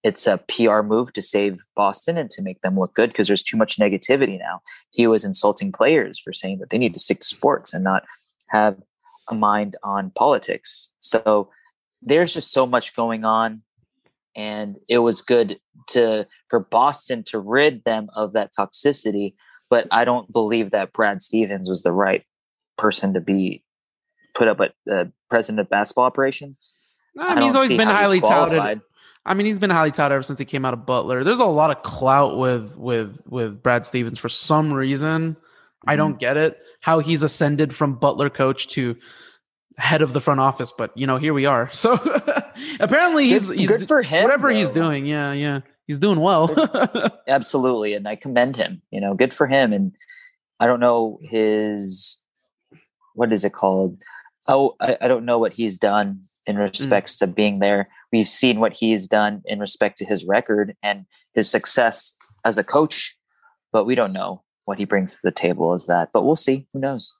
[0.03, 3.43] it's a PR move to save Boston and to make them look good because there's
[3.43, 4.59] too much negativity now.
[4.91, 8.03] He was insulting players for saying that they need to stick to sports and not
[8.49, 8.77] have
[9.29, 10.91] a mind on politics.
[10.99, 11.49] So
[12.01, 13.61] there's just so much going on
[14.35, 15.59] and it was good
[15.89, 19.33] to for Boston to rid them of that toxicity,
[19.69, 22.23] but I don't believe that Brad Stevens was the right
[22.77, 23.63] person to be
[24.33, 26.57] put up at the president of basketball operations.
[27.17, 28.81] I mean, he's always been highly touted.
[29.25, 31.23] I mean, he's been highly touted ever since he came out of Butler.
[31.23, 35.37] There's a lot of clout with with with Brad Stevens for some reason.
[35.83, 35.89] Mm-hmm.
[35.89, 36.59] I don't get it.
[36.81, 38.95] How he's ascended from Butler coach to
[39.77, 41.69] head of the front office, but you know, here we are.
[41.83, 41.93] So
[42.79, 44.23] apparently he's good, he's good for him.
[44.23, 44.59] Whatever though.
[44.59, 45.61] he's doing, yeah, yeah.
[45.85, 46.49] He's doing well.
[47.27, 48.81] Absolutely, and I commend him.
[48.91, 49.91] You know, good for him and
[50.59, 52.21] I don't know his
[53.15, 54.01] what is it called?
[54.47, 56.69] Oh, I, I don't know what he's done in mm.
[56.69, 57.19] respects mm.
[57.19, 57.89] to being there.
[58.11, 62.15] We've seen what he's done in respect to his record and his success
[62.45, 63.17] as a coach,
[63.71, 66.09] but we don't know what he brings to the table is that.
[66.13, 66.67] But we'll see.
[66.73, 67.15] Who knows?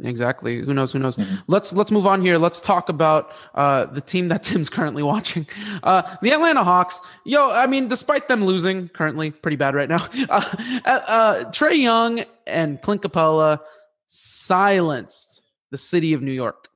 [0.00, 0.60] Exactly.
[0.60, 0.92] Who knows?
[0.92, 1.16] Who knows?
[1.16, 1.36] Mm-hmm.
[1.48, 2.38] Let's let's move on here.
[2.38, 5.46] Let's talk about uh, the team that Tim's currently watching,
[5.82, 7.00] uh, the Atlanta Hawks.
[7.24, 10.06] Yo, I mean, despite them losing currently, pretty bad right now.
[10.28, 10.40] Uh,
[10.84, 13.58] uh, Trae Young and Clint Capela
[14.06, 16.68] silenced the city of New York.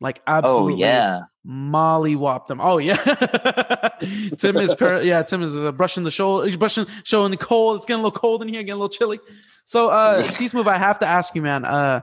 [0.00, 2.60] Like oh, absolutely, oh, yeah, Molly whopped them.
[2.60, 2.96] Oh yeah,
[4.38, 6.46] Tim is cur- yeah Tim is uh, brushing the shoulder.
[6.46, 7.76] He's brushing showing the cold.
[7.76, 9.20] It's getting a little cold in here, getting a little chilly.
[9.66, 11.64] So, uh, T Smooth, I have to ask you, man.
[11.64, 12.00] Uh,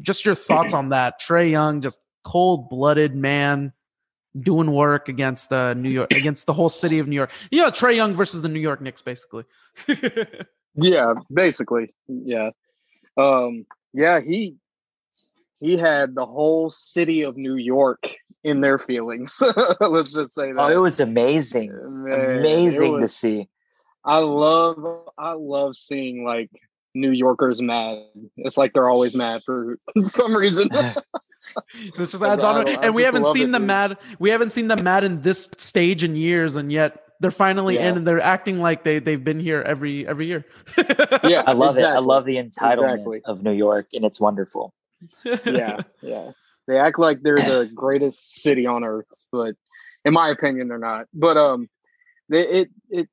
[0.00, 1.20] just your thoughts on that.
[1.20, 3.72] Trae Young, just cold blooded man
[4.36, 7.30] doing work against uh, New York, against the whole city of New York.
[7.52, 9.44] You know, Trae Young versus the New York Knicks, basically.
[10.74, 11.94] yeah, basically.
[12.08, 12.50] Yeah.
[13.16, 14.56] Um, yeah, he
[15.60, 18.04] he had the whole city of New York
[18.44, 19.42] in their feelings.
[19.80, 20.60] Let's just say oh, that.
[20.60, 21.72] Oh, it was amazing.
[22.04, 23.48] Man, amazing was, to see.
[24.04, 24.76] I love
[25.18, 26.50] I love seeing like
[26.94, 28.04] New Yorkers mad.
[28.36, 30.68] It's like they're always mad for some reason.
[31.96, 33.96] this just adds on, and we haven't seen them mad.
[34.18, 37.88] We haven't seen them mad in this stage in years, and yet they're finally yeah.
[37.88, 40.44] in, and they're acting like they they've been here every every year.
[41.24, 41.82] yeah, I love exactly.
[41.84, 41.96] it.
[41.96, 43.22] I love the entitlement exactly.
[43.24, 44.74] of New York, and it's wonderful.
[45.24, 46.32] yeah, yeah.
[46.66, 49.54] They act like they're the greatest city on earth, but
[50.04, 51.06] in my opinion, they're not.
[51.12, 51.68] But um,
[52.28, 53.08] they it it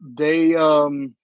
[0.00, 1.14] they um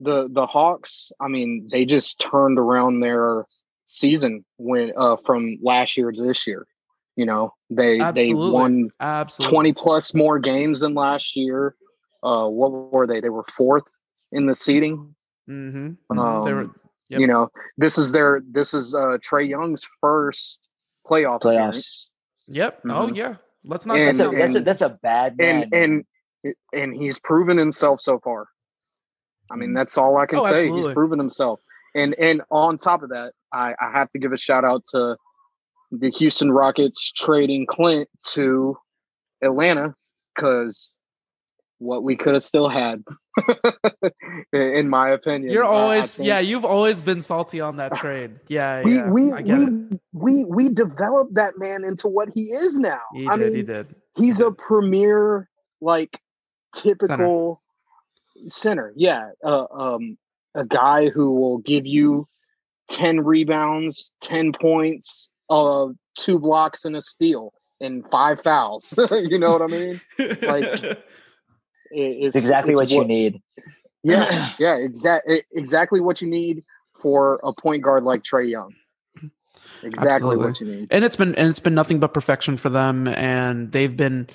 [0.00, 3.46] the the Hawks, I mean, they just turned around their
[3.86, 6.66] season when uh from last year to this year.
[7.16, 8.34] You know, they Absolutely.
[8.34, 9.52] they won Absolutely.
[9.52, 11.74] 20 plus more games than last year.
[12.22, 13.20] Uh what were they?
[13.20, 13.84] They were fourth
[14.32, 15.14] in the seeding.
[15.48, 16.18] Mm-hmm.
[16.18, 16.70] Um, they were
[17.12, 17.20] yep.
[17.20, 20.68] you know, this is their this is uh Trae Young's first
[21.06, 21.54] playoff playoffs.
[21.54, 22.10] Appearance.
[22.48, 22.80] Yep.
[22.84, 23.12] Oh, mm-hmm.
[23.12, 23.34] Oh yeah.
[23.64, 25.68] Let's not and, that's, a, and, that's a that's a bad man.
[25.72, 26.04] and
[26.44, 28.48] and and he's proven himself so far.
[29.50, 30.54] I mean, that's all I can oh, say.
[30.54, 30.82] Absolutely.
[30.82, 31.60] He's proven himself.
[31.94, 35.16] And and on top of that, I, I have to give a shout out to
[35.90, 38.76] the Houston Rockets trading Clint to
[39.42, 39.94] Atlanta
[40.34, 40.94] because
[41.82, 43.02] what we could have still had,
[44.52, 45.52] in my opinion.
[45.52, 48.38] You're always yeah, you've always been salty on that trade.
[48.48, 53.00] Yeah, we yeah, we we, we we developed that man into what he is now.
[53.14, 53.94] He I did, mean, he did.
[54.16, 55.48] He's a premier,
[55.80, 56.20] like
[56.74, 57.62] typical
[58.48, 58.92] center.
[58.96, 60.16] Yeah, uh, um,
[60.54, 62.28] a guy who will give you
[62.88, 68.94] ten rebounds, ten points, uh, two blocks, and a steal, and five fouls.
[69.10, 70.00] you know what I mean?
[70.18, 70.98] Like
[71.92, 73.42] it's exactly it's what, what, you need.
[74.04, 76.64] Yeah, yeah, exactly, exactly what you need
[77.00, 78.74] for a point guard like Trae Young.
[79.84, 80.44] Exactly Absolutely.
[80.44, 80.88] what you need.
[80.90, 84.28] And it's been and it's been nothing but perfection for them, and they've been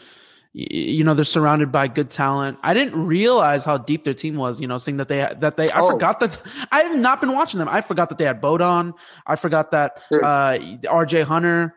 [0.53, 2.57] you know they're surrounded by good talent.
[2.63, 4.59] I didn't realize how deep their team was.
[4.59, 5.89] You know, seeing that they that they I oh.
[5.89, 6.37] forgot that
[6.71, 7.69] I have not been watching them.
[7.69, 8.93] I forgot that they had Bogdan.
[9.25, 10.57] I forgot that uh,
[10.89, 11.21] R.J.
[11.21, 11.75] Hunter.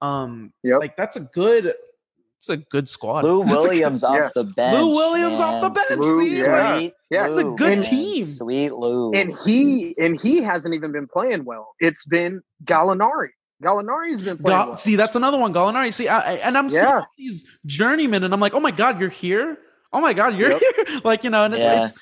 [0.00, 0.80] Um, yep.
[0.80, 1.74] like that's a good.
[2.38, 3.24] It's a good squad.
[3.24, 4.28] Lou Williams off yeah.
[4.32, 4.78] the bench.
[4.78, 5.54] Lou Williams man.
[5.54, 6.00] off the bench.
[6.00, 6.78] Lou, yeah.
[6.78, 6.90] yeah.
[7.10, 7.80] This is a good man.
[7.80, 8.24] team.
[8.24, 9.12] Sweet Lou.
[9.12, 11.74] And he and he hasn't even been playing well.
[11.80, 13.30] It's been Gallinari.
[13.60, 14.56] Gallinari's been playing.
[14.56, 14.76] well.
[14.76, 15.52] See, that's another one.
[15.52, 15.92] Gallinari.
[15.92, 16.80] See, I, and I'm yeah.
[16.80, 19.58] seeing these journeymen, and I'm like, oh my god, you're here.
[19.92, 20.60] Oh my god, you're yep.
[20.60, 21.00] here.
[21.04, 21.82] like you know, and it's, yeah.
[21.82, 21.92] it's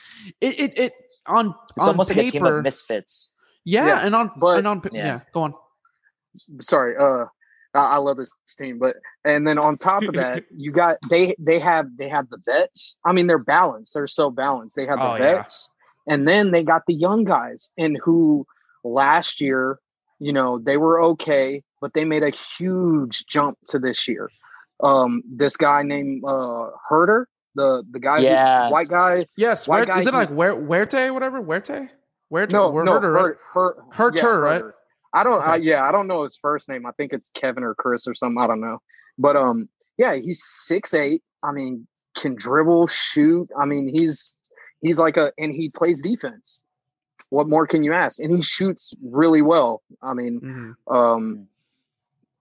[0.43, 0.93] it, it it
[1.27, 3.33] on it's on almost paper, like a team of misfits.
[3.65, 4.07] Yeah, yeah.
[4.07, 5.05] and on but, and on yeah.
[5.05, 5.55] yeah, go on.
[6.61, 7.25] Sorry, uh,
[7.77, 11.35] I, I love this team, but and then on top of that, you got they
[11.39, 12.97] they have they have the vets.
[13.05, 13.95] I mean, they're balanced.
[13.95, 14.77] They're so balanced.
[14.77, 15.71] They have the oh, vets.
[16.09, 18.47] And then they got the young guys and who
[18.85, 19.81] last year,
[20.21, 24.31] you know, they were okay, but they made a huge jump to this year.
[24.83, 28.67] Um, this guy named uh Herder, the the guy, Yeah.
[28.67, 29.27] who, white guy.
[29.37, 31.43] Yes, White Where, guy is it who- like Where Huerte, whatever?
[31.43, 31.89] Huerte?
[32.33, 32.53] Huerte?
[32.53, 33.35] No, Wer- no, Herder, right?
[33.55, 34.61] Her, her, Herter, right?
[34.61, 34.75] Herder.
[35.13, 35.41] I don't.
[35.43, 36.85] I, yeah, I don't know his first name.
[36.87, 38.39] I think it's Kevin or Chris or something.
[38.43, 38.81] I don't know.
[39.19, 41.23] But um, yeah, he's six eight.
[41.43, 41.87] I mean,
[42.17, 43.49] can dribble, shoot.
[43.59, 44.35] I mean, he's
[44.83, 46.61] he's like a and he plays defense.
[47.31, 48.21] What more can you ask?
[48.21, 49.83] And he shoots really well.
[50.03, 50.41] I mean,
[50.89, 50.95] Mhm.
[50.95, 51.47] um,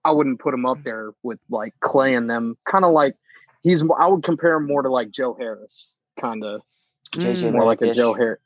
[0.04, 2.56] I wouldn't put him up there with like Klay and them.
[2.64, 3.16] Kind of like
[3.62, 3.82] he's.
[3.98, 6.60] I would compare him more to like Joe Harris, kind of
[7.12, 7.52] JJ Mm.
[7.52, 8.40] more like a Joe Harris.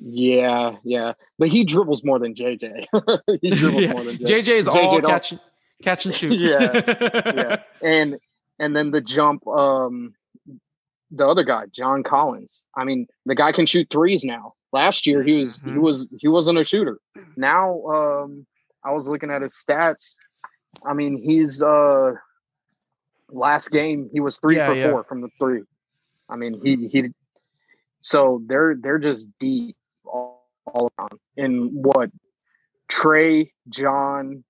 [0.00, 2.86] Yeah, yeah, but he dribbles more than JJ.
[3.42, 3.92] he dribbles Yeah.
[3.92, 4.26] more than JJ.
[4.26, 5.34] JJ is JJ all catch,
[5.82, 6.38] catch and shoot.
[6.38, 6.82] Yeah,
[7.34, 7.56] yeah.
[7.82, 8.16] And
[8.60, 10.14] and then the jump, um,
[11.10, 12.62] the other guy, John Collins.
[12.76, 14.52] I mean, the guy can shoot threes now.
[14.72, 15.80] Last year he was he Mhm.
[15.80, 16.98] was he wasn't a shooter.
[17.36, 18.46] Now, um,
[18.84, 20.14] I was looking at his stats.
[20.86, 22.12] I mean, he's uh,
[23.30, 24.90] last game he was three Yeah, for yeah.
[24.90, 25.62] four from the three.
[26.28, 27.08] I mean, he he.
[28.00, 29.76] So they're they're just deep
[30.68, 31.12] all, around.
[31.36, 32.10] And what
[32.90, 34.44] Trae, John,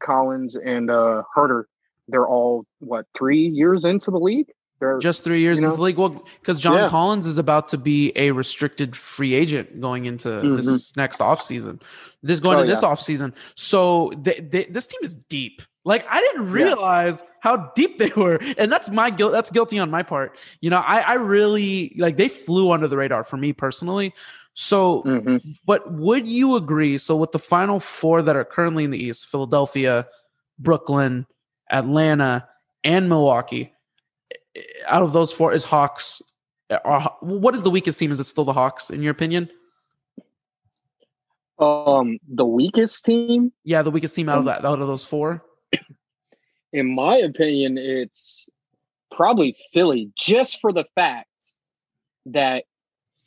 [0.00, 1.68] Collins, and uh Herder,
[2.08, 4.46] they're all what three years into the league.
[4.80, 5.98] They're Just three years You into the league.
[5.98, 6.88] Well, because John Yeah.
[6.88, 11.82] Collins is about to be a restricted free agent going into this next offseason.
[12.22, 12.60] This going Mm-hmm.
[12.60, 12.88] Oh, to this yeah.
[12.88, 13.34] offseason.
[13.56, 15.60] So they, they, this team is deep.
[15.84, 16.52] Like I didn't Yeah.
[16.64, 19.32] realize how deep they were, and that's my guilt.
[19.32, 20.38] That's guilty on my part.
[20.62, 24.14] You know, I, I really like they flew under the radar for me personally.
[24.60, 25.56] So Mhm.
[25.64, 26.98] But would you agree?
[26.98, 30.06] So, with the final four that are currently in the East Philadelphia,
[30.58, 31.26] Brooklyn,
[31.70, 32.46] Atlanta,
[32.84, 33.72] and Milwaukee,
[34.54, 36.20] eh, out of those four, is Hawks.
[36.84, 38.10] Are, what is the weakest team?
[38.12, 39.48] Is it still the Hawks, in your opinion?
[41.58, 45.04] um the weakest team, Yeah, the weakest team out of Um, that out of those
[45.06, 45.42] four.
[46.72, 48.48] in my opinion, it's
[49.10, 51.28] probably Philly, just for the fact
[52.26, 52.64] that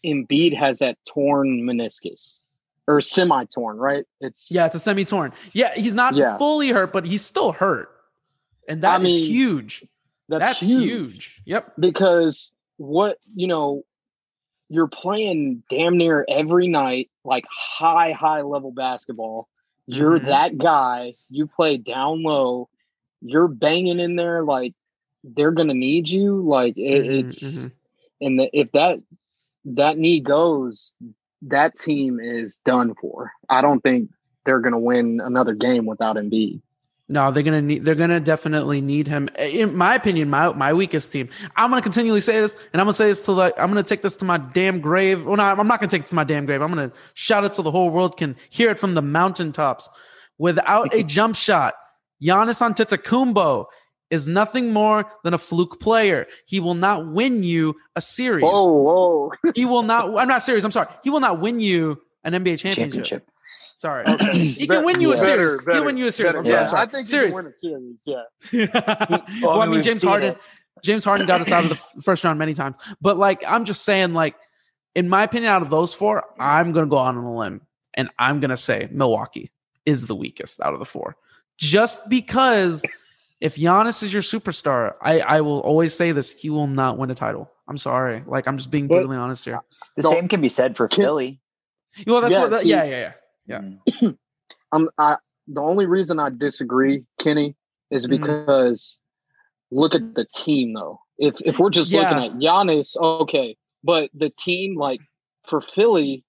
[0.06, 2.40] Embiid has that torn meniscus
[2.88, 4.06] or semi-torn, right?
[4.20, 5.32] It's Yeah, it's a semi torn.
[5.54, 6.38] Yeah, he's not Yeah.
[6.38, 7.90] fully hurt, but he's still hurt,
[8.68, 9.86] and that is mean, huge.
[10.30, 10.84] that's, That's, huge.
[10.84, 11.42] huge.
[11.46, 11.74] Yep.
[11.80, 13.84] because what you know
[14.70, 19.48] you're playing damn near every night like high high level basketball
[19.86, 20.26] you're Mhm.
[20.26, 22.68] that guy you play down low
[23.22, 24.74] you're banging in there like
[25.24, 27.72] they're gonna need you like it, Mhm, it's mhm.
[28.22, 29.00] and the, if that
[29.66, 30.94] that knee goes
[31.42, 34.10] that team is done for i don't think
[34.46, 36.62] they're gonna win another game without Embiid.
[37.10, 37.84] No, they're gonna need.
[37.84, 39.28] They're gonna definitely need him.
[39.38, 41.30] In my opinion, my my weakest team.
[41.56, 43.54] I'm gonna continually say this, and I'm gonna say this to like.
[43.58, 45.26] I'm gonna take this to my damn grave.
[45.26, 46.62] Well, no, I'm not gonna take it to my damn grave.
[46.62, 49.90] I'm gonna shout it so the whole world can hear it from the mountaintops.
[50.38, 51.76] Without a jump shot,
[52.22, 53.66] Giannis Antetokounmpo
[54.14, 56.28] is nothing more than a fluke player.
[56.46, 58.46] He will not win you a series.
[58.48, 60.16] Oh, whoa He will not.
[60.16, 60.64] I'm not serious.
[60.64, 60.88] I'm sorry.
[61.04, 62.76] He will not win you an NBA championship.
[62.78, 63.28] championship.
[63.76, 64.06] Sorry.
[64.34, 65.36] he can win you a series.
[65.36, 66.36] Better, He'll better, win you a series.
[66.36, 66.60] I'm sorry.
[66.60, 66.82] I'm sorry.
[66.84, 67.34] i think series.
[67.34, 70.34] you can win a series yeah well, I mean, mean, James Harden.
[70.34, 70.38] it.
[70.84, 73.84] James Harden got us out of the first round many times, but like I'm just
[73.84, 74.36] saying, like
[74.94, 77.62] in my opinion, out of those four, I'm gonna go out on a limb
[77.96, 79.52] and I'm gonna say Milwaukee
[79.88, 81.16] is the weakest out of the four,
[81.58, 82.84] just because
[83.42, 87.12] if Giannis is your superstar, I I will always say this: he will not win
[87.12, 87.52] a title.
[87.68, 89.60] I'm sorry, like I'm just being But- brutally honest here.
[89.98, 90.12] The No.
[90.12, 91.40] same can be said for Can- Philly.
[92.08, 92.52] Well, that's Yeah, what.
[92.52, 93.14] that- see- yeah, yeah, yeah.
[93.46, 93.92] Yeah.
[94.02, 94.18] Mm.
[94.72, 95.18] I'm I
[95.48, 97.56] the only reason I disagree, Kenny,
[97.92, 98.12] is Mhm.
[98.22, 98.98] because
[99.72, 101.00] look at the team though.
[101.18, 105.02] If if we're just looking at Giannis, okay, but the team like
[105.48, 106.24] for Philly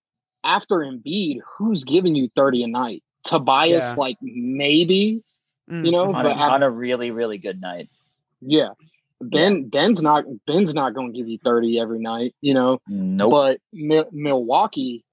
[0.44, 3.02] after Embiid, who's giving you 30 a night?
[3.24, 3.94] Tobias, Yeah.
[3.96, 5.22] like maybe,
[5.69, 7.89] you know, on, but a, on a really, really good night.
[8.41, 8.71] yeah.
[9.21, 12.79] Ben Ben's not Ben's not going to give you 30 every night, you know.
[12.89, 13.31] Nope.
[13.31, 15.05] But Mi- Milwaukee,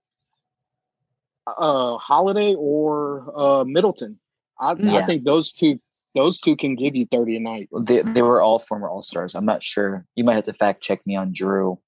[1.47, 4.20] uh, Holiday or uh, Middleton,
[4.60, 5.78] I, I think those two
[6.14, 7.70] those two can give you thirty a night.
[7.80, 9.34] they, they were all former All Stars.
[9.34, 10.06] I'm not sure.
[10.16, 11.80] You might have to fact check me on Drew.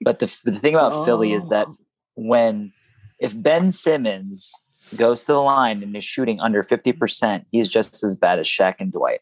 [0.00, 1.76] But the, the thing about Philly is that Oh.
[2.16, 2.72] when
[3.20, 4.52] if Ben Simmons
[4.96, 8.76] goes to the line and is shooting under 50%, he's just as bad as Shaq
[8.80, 9.20] and Dwight.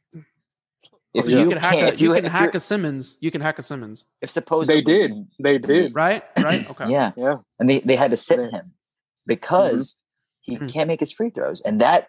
[1.14, 3.16] If you, you, can hack a, if you, you, can hack a Simmons.
[3.20, 5.26] You can hack a Simmons, if supposedly They did.
[5.38, 5.94] They did.
[5.94, 6.22] right?
[6.38, 6.68] Right?
[6.70, 6.90] Okay.
[6.90, 7.36] yeah, Yeah.
[7.58, 8.72] and they, they had to sit They- him
[9.26, 9.96] because
[10.42, 10.70] he Mhm.
[10.72, 12.08] can't make his free throws, and that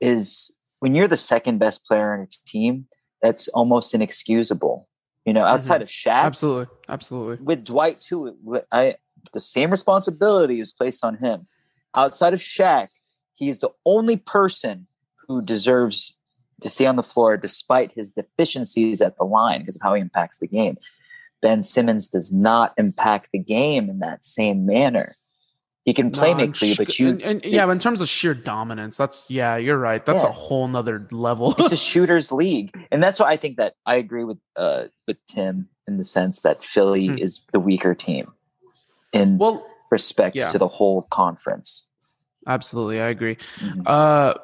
[0.00, 2.86] is when you're the second best player on a team.
[3.22, 4.88] That's almost inexcusable.
[5.24, 6.66] You know, outside of Shaq, Absolutely.
[6.88, 7.36] Absolutely.
[7.44, 8.36] with Dwight too.
[8.72, 8.96] I
[9.32, 11.46] the same responsibility is placed on him.
[11.94, 12.88] Outside of Shaq,
[13.34, 14.86] he's the only person
[15.28, 16.16] who deserves
[16.60, 20.00] to stay on the floor despite his deficiencies at the line because of how he
[20.00, 20.76] impacts the game.
[21.40, 25.16] Ben Simmons does not impact the game in that same manner.
[25.84, 28.00] He can play no, make for you, but you and, and, yeah, but in terms
[28.00, 30.04] of sheer dominance, that's yeah, you're right.
[30.04, 30.30] That's yeah.
[30.30, 31.56] a whole nother level.
[31.58, 35.16] it's a shooters league, and that's why I think that I agree with uh with
[35.26, 37.18] Tim in the sense that Philly hmm.
[37.18, 38.30] is the weaker team
[39.12, 40.48] in well, respect yeah.
[40.48, 41.86] to the whole conference.
[42.48, 43.36] Absolutely, I agree.
[43.58, 43.82] Mm-hmm.
[43.86, 44.34] Uh,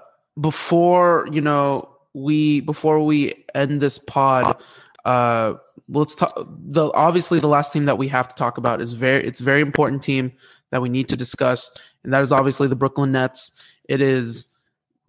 [0.40, 4.62] before you know, we before we end this pod,
[5.04, 5.54] uh,
[5.88, 6.32] let's talk.
[6.36, 9.44] The obviously the last team that we have to talk about is very it's a
[9.44, 10.32] very important team
[10.70, 11.72] that we need to discuss,
[12.04, 13.52] and that is obviously the Brooklyn Nets.
[13.88, 14.54] It is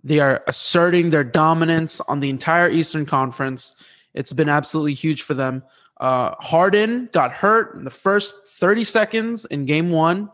[0.03, 3.75] they are asserting their dominance on the entire Eastern Conference.
[4.13, 5.63] It's been absolutely huge for them.
[5.99, 10.29] Uh, Harden got hurt in the first 30 seconds in Game One.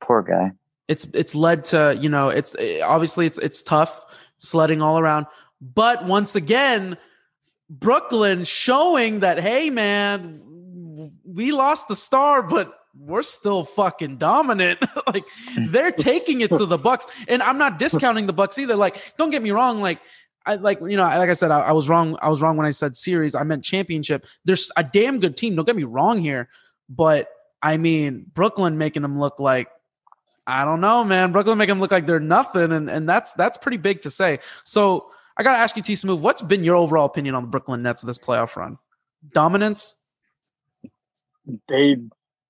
[0.00, 0.52] Poor guy.
[0.86, 4.04] It's it's led to you know it's obviously it's it's tough
[4.38, 5.26] sledding all around,
[5.60, 6.96] but once again,
[7.68, 10.40] Brooklyn showing that hey man,
[11.24, 14.80] we lost the star, but we're still fucking dominant.
[15.06, 15.24] like
[15.68, 18.76] they're taking it to the Bucks, and I'm not discounting the Bucks either.
[18.76, 19.80] Like, don't get me wrong.
[19.80, 20.00] Like,
[20.46, 22.16] I like you know, like I said, I, I, was wrong.
[22.22, 23.34] I was wrong when I said series.
[23.34, 24.26] I meant championship.
[24.44, 25.54] There's a damn good team.
[25.54, 26.48] Don't get me wrong here,
[26.88, 27.28] but
[27.62, 29.68] I mean Brooklyn making them look like
[30.46, 31.32] I don't know, man.
[31.32, 34.40] Brooklyn making them look like they're nothing, and and that's that's pretty big to say.
[34.64, 37.48] So I got to ask you, T Smooth, what's been your overall opinion on the
[37.48, 38.78] Brooklyn Nets of this playoff run?
[39.32, 39.96] Dominance.
[41.68, 41.98] They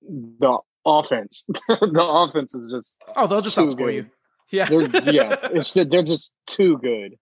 [0.01, 1.45] the offense.
[1.67, 3.93] the offense is just oh, they'll just outscore good.
[3.93, 4.05] you.
[4.51, 5.35] Yeah, they're, yeah.
[5.51, 7.17] It's they're just too good.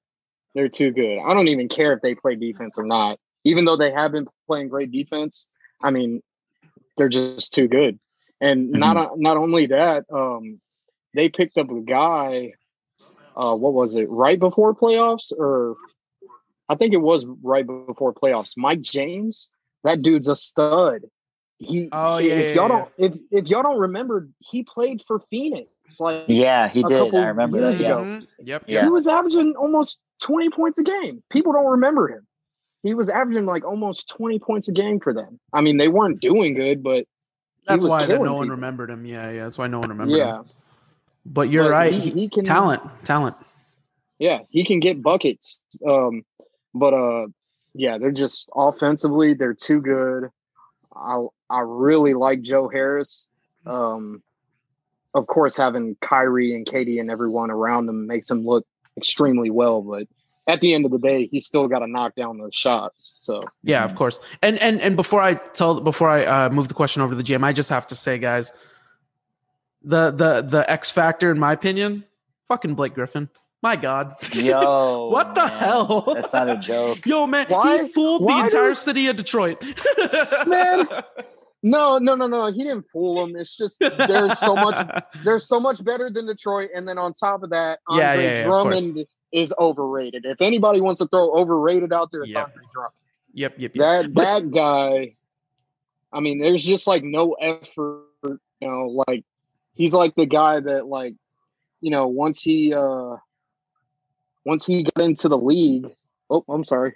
[0.56, 1.20] They're too good.
[1.20, 3.20] I don't even care if they play defense or not.
[3.44, 5.48] Even though they have been playing great defense,
[5.82, 6.22] I mean,
[6.98, 8.00] they're just too good.
[8.42, 8.80] And mm-hmm.
[8.80, 10.60] not not only that, um,
[11.14, 12.54] they picked up a guy.
[13.36, 14.10] Uh, what was it?
[14.10, 15.76] Right before playoffs, or
[16.68, 18.54] I think it was right before playoffs.
[18.58, 19.50] Mike James,
[19.84, 21.04] that dude's a stud.
[21.58, 22.34] He, oh yeah.
[22.34, 22.68] If y'all yeah.
[22.68, 25.70] don't, if if y'all don't remember, he played for Phoenix.
[26.00, 27.14] Like yeah, he did.
[27.14, 27.80] I remember that.
[27.80, 27.90] Yeah.
[27.90, 28.26] Mm-hmm.
[28.42, 28.66] Yep.
[28.68, 28.84] Yeah.
[28.84, 31.24] He was averaging almost twenty points a game.
[31.30, 32.28] People don't remember him.
[32.84, 35.40] He was averaging like almost twenty points a game for them.
[35.54, 37.06] I mean, they weren't doing good, but
[37.68, 38.36] that's why no people.
[38.36, 39.06] one remembered him.
[39.06, 39.44] Yeah, yeah.
[39.44, 40.20] That's why no one remembered him.
[40.20, 40.40] yeah.
[40.40, 40.46] him.
[41.26, 41.94] But you're but right.
[41.94, 43.36] He, he, can talent, talent.
[44.18, 45.62] Yeah, he can get buckets.
[45.88, 46.24] Um,
[46.74, 47.28] but uh,
[47.74, 50.30] yeah, they're just offensively, they're too good.
[50.96, 53.28] I I really like Joe Harris.
[53.66, 54.24] Um,
[55.14, 58.66] of course, having Kyrie and KD and everyone around them makes him look
[59.00, 59.82] extremely well.
[59.82, 60.08] But
[60.48, 63.16] at the end of the day, he's still got to knock down those shots.
[63.20, 64.20] So yeah, of course.
[64.42, 67.24] And and and before I tell before I uh, move the question over to the
[67.24, 68.52] GM, I just have to say, guys,
[69.82, 72.04] the the the X factor, in my opinion,
[72.48, 73.30] fucking Blake Griffin.
[73.62, 74.16] My God.
[74.34, 75.10] Yo.
[75.12, 75.60] what the man.
[75.60, 76.14] hell?
[76.14, 77.06] That's not a joke.
[77.06, 77.46] Yo, man.
[77.50, 77.84] Why?
[77.84, 79.62] He fooled Why the entire city of Detroit.
[80.48, 80.88] man.
[81.62, 82.48] No, no, no, no.
[82.52, 83.36] He didn't fool them.
[83.36, 84.88] It's just there's so much
[85.24, 86.70] there's so much better than Detroit.
[86.74, 90.26] And then on top of that, Andre yeah, yeah, yeah, Drummond is overrated.
[90.26, 92.46] If anybody wants to throw overrated out there, it's yep.
[92.46, 92.94] Andre Drummond.
[93.34, 94.04] Yep, yep, yep.
[94.04, 95.16] That that guy,
[96.14, 99.26] I mean, there's just like no effort, you know, like
[99.74, 101.16] he's like the guy that like,
[101.82, 103.18] you know, once he uh
[104.46, 105.92] once he got into the league.
[106.30, 106.96] Oh, I'm sorry.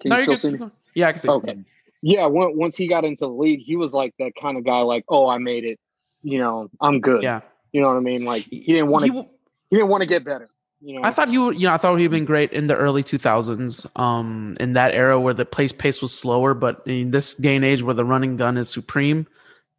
[0.00, 0.70] Can no, you still see me?
[0.94, 1.28] Yeah, I can see.
[1.28, 1.64] Okay.
[2.06, 4.80] Yeah, once he got into the league, he was like that kind of guy.
[4.80, 5.80] Like, oh, I made it.
[6.22, 7.22] You know, I'm good.
[7.22, 7.40] Yeah.
[7.72, 8.26] You know what I mean?
[8.26, 9.12] Like, he didn't want to.
[9.12, 9.18] He,
[9.70, 10.50] he, didn't want to get better.
[10.82, 11.08] You know?
[11.08, 11.58] I thought he would.
[11.58, 13.86] You know, I thought he'd been great in the early 2000s.
[13.98, 17.64] Um, in that era where the pace pace was slower, but in this day and
[17.64, 19.26] age where the running gun is supreme,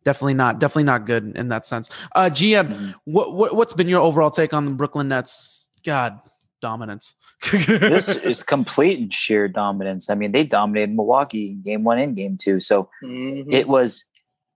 [0.03, 1.91] definitely not definitely not good in that sense.
[2.15, 2.91] Uh, GM, mm-hmm.
[3.03, 5.63] what, what what's been your overall take on the Brooklyn Nets?
[5.86, 6.19] God,
[6.66, 7.13] dominance.
[7.51, 10.09] this is complete and sheer dominance.
[10.09, 12.59] I mean, they dominated Milwaukee in game one and game two.
[12.59, 13.51] So mm-hmm.
[13.51, 14.03] it was.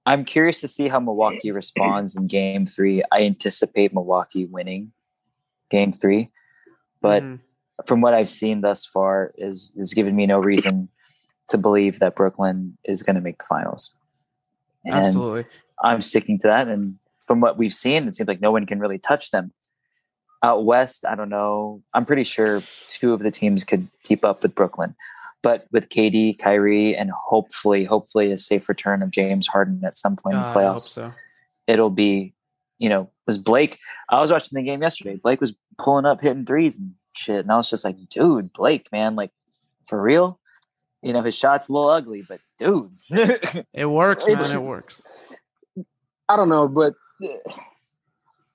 [0.05, 3.03] I'm curious to see how Milwaukee responds in game three.
[3.11, 4.91] I anticipate Milwaukee winning
[5.69, 6.31] game three,
[6.99, 7.39] but mm.
[7.85, 10.89] from what I've seen thus far, is is given me no reason
[11.49, 13.93] to believe that Brooklyn is going to make the finals.
[14.83, 15.45] And Absolutely,
[15.83, 16.67] I'm sticking to that.
[16.67, 16.97] And
[17.27, 19.51] from what we've seen, it seems like no one can really touch them.
[20.41, 21.83] Out west, I don't know.
[21.93, 24.95] I'm pretty sure two of the teams could keep up with Brooklyn.
[25.41, 30.17] But with KD, Kyrie, and hopefully, hopefully a safe return of James Harden at some
[30.17, 31.13] point in the ah, playoffs, so.
[31.65, 32.33] it'll be,
[32.77, 33.79] you know, was Blake.
[34.09, 35.15] I was watching the game yesterday.
[35.15, 37.39] Blake was pulling up, hitting threes and shit.
[37.39, 39.31] And I was just like, dude, Blake, man, like
[39.87, 40.39] for real?
[41.01, 42.91] You know, his shot's a little ugly, but dude,
[43.73, 44.39] it works, man.
[44.39, 45.01] It works.
[46.27, 47.37] I don't know, but eh,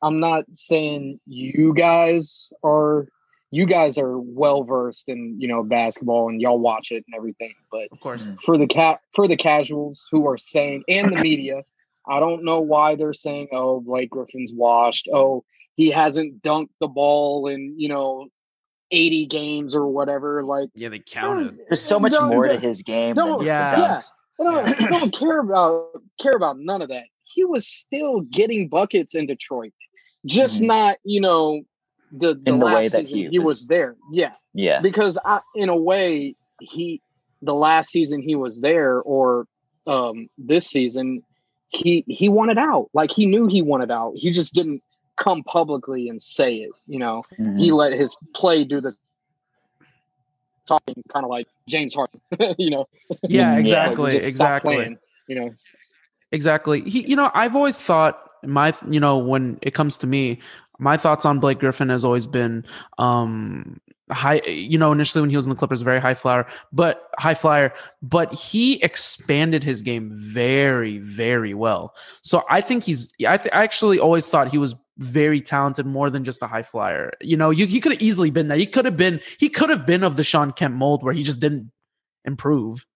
[0.04, 3.08] I'm not saying you guys are
[3.50, 7.54] you guys are well versed in you know basketball and y'all watch it and everything
[7.72, 8.24] but of course.
[8.24, 8.40] Mm.
[8.42, 11.62] For the cat for the casuals who are saying and the media
[12.06, 15.08] i don't know why they're saying oh blake griffin's washed.
[15.12, 15.44] Oh
[15.76, 18.28] he hasn't dunked the ball in you know
[18.90, 21.58] 80 games or whatever like yeah they counted.
[21.68, 24.00] There's so much more to his game than just yeah.
[24.40, 25.86] I don't, I don't care about
[26.20, 27.04] care about none of that.
[27.22, 29.72] He was still getting buckets in detroit
[30.26, 30.66] just Mhm.
[30.66, 31.62] not you know
[32.12, 33.96] the, the In the last way that season he he was was- there.
[34.12, 34.32] Yeah.
[34.54, 34.80] Yeah.
[34.80, 37.00] because I, in a way he
[37.42, 39.46] the last season he was there or
[39.86, 41.22] um this season
[41.68, 42.88] he he wanted out.
[42.94, 44.12] Like he knew he wanted out.
[44.16, 44.82] He just didn't
[45.16, 47.24] come publicly and say it you know?
[47.38, 47.58] Mhm.
[47.58, 48.94] he let his play do the
[50.66, 52.20] talking kind of like james harden
[52.58, 52.86] you know?
[53.22, 54.74] Yeah Yeah, exactly Like, exactly.
[54.76, 54.98] playing,
[55.28, 55.54] you know?
[56.32, 56.80] Exactly.
[56.80, 60.40] He, you know, I've always thought my, you know, when it comes to me,
[60.78, 62.64] my thoughts on Blake Griffin has always been,
[62.98, 63.80] um,
[64.10, 64.40] high.
[64.46, 67.72] You know, initially when he was in the Clippers, very high flyer, but high flyer,
[68.02, 71.94] but he expanded his game very, very well.
[72.22, 73.12] So I think he's.
[73.26, 76.62] I, th- I actually always thought he was very talented, more than just a high
[76.62, 77.12] flyer.
[77.20, 78.58] You know, you, he could have easily been that.
[78.58, 79.20] He could have been.
[79.38, 81.70] He could have been of the Sean Kemp mold, where he just didn't
[82.24, 82.86] improve.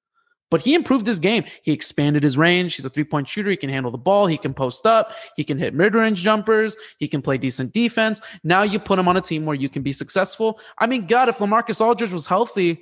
[0.51, 1.45] But he improved his game.
[1.63, 2.77] He expanded his range.
[2.77, 3.51] He's a three point shooter.
[3.51, 4.27] He can handle the ball.
[4.27, 5.13] He can post up.
[5.37, 6.77] He can hit mid range jumpers.
[6.99, 8.21] He can play decent defense.
[8.43, 10.59] Now you put him on a team where you can be successful.
[10.79, 12.81] I mean, God, if Lamarcus Aldridge was healthy,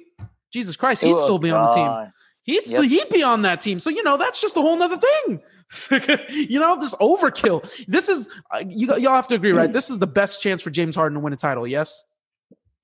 [0.53, 2.12] Jesus Christ, he'd Oh, still be on the team.
[2.43, 2.91] He'd still, Yep.
[3.09, 3.81] he'd be on that team.
[3.81, 5.41] So you know that's just a whole nother thing.
[6.31, 7.69] you know, this overkill.
[7.89, 8.87] This is uh, you.
[8.99, 9.73] Y'all have to agree, right?
[9.73, 11.67] This is the best chance for James Harden to win a title.
[11.67, 12.01] Yes.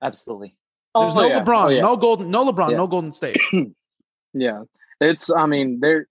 [0.01, 0.55] Absolutely.
[0.93, 1.41] There's Oh, no yeah.
[1.41, 1.81] LeBron, Oh, yeah.
[1.81, 2.77] no Golden, no LeBron, Yeah.
[2.77, 3.37] no Golden State.
[4.33, 4.63] Yeah,
[4.99, 5.31] it's.
[5.31, 6.07] I mean, they're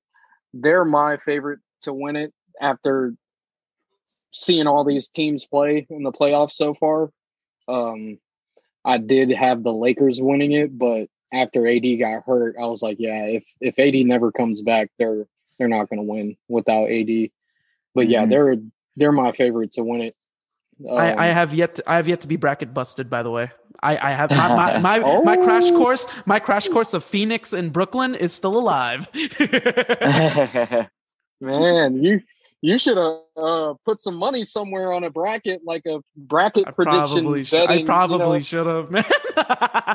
[0.54, 3.14] they're my favorite to win it after
[4.32, 7.10] seeing all these teams play in the playoffs so far.
[7.68, 8.18] Um,
[8.84, 12.96] I did have the Lakers winning it, but after AD got hurt, I was like,
[12.98, 15.26] yeah, if if AD never comes back, they're
[15.58, 17.30] they're not going to win without AD.
[17.94, 18.30] But yeah, Mhm.
[18.30, 18.56] they're
[18.96, 20.16] they're my favorite to win it.
[20.90, 23.08] I, I Um, have yet to, I have yet to be bracket busted.
[23.08, 23.50] By the way,
[23.82, 25.76] I, I have my my, my, my crash Oh.
[25.78, 29.08] course my crash course of Phoenix and Brooklyn is still alive.
[31.40, 32.20] man, you
[32.60, 36.70] you should have uh, put some money somewhere on a bracket, like a bracket I
[36.70, 37.22] prediction.
[37.24, 38.40] probably sh- betting, I you probably know?
[38.40, 39.04] should have man.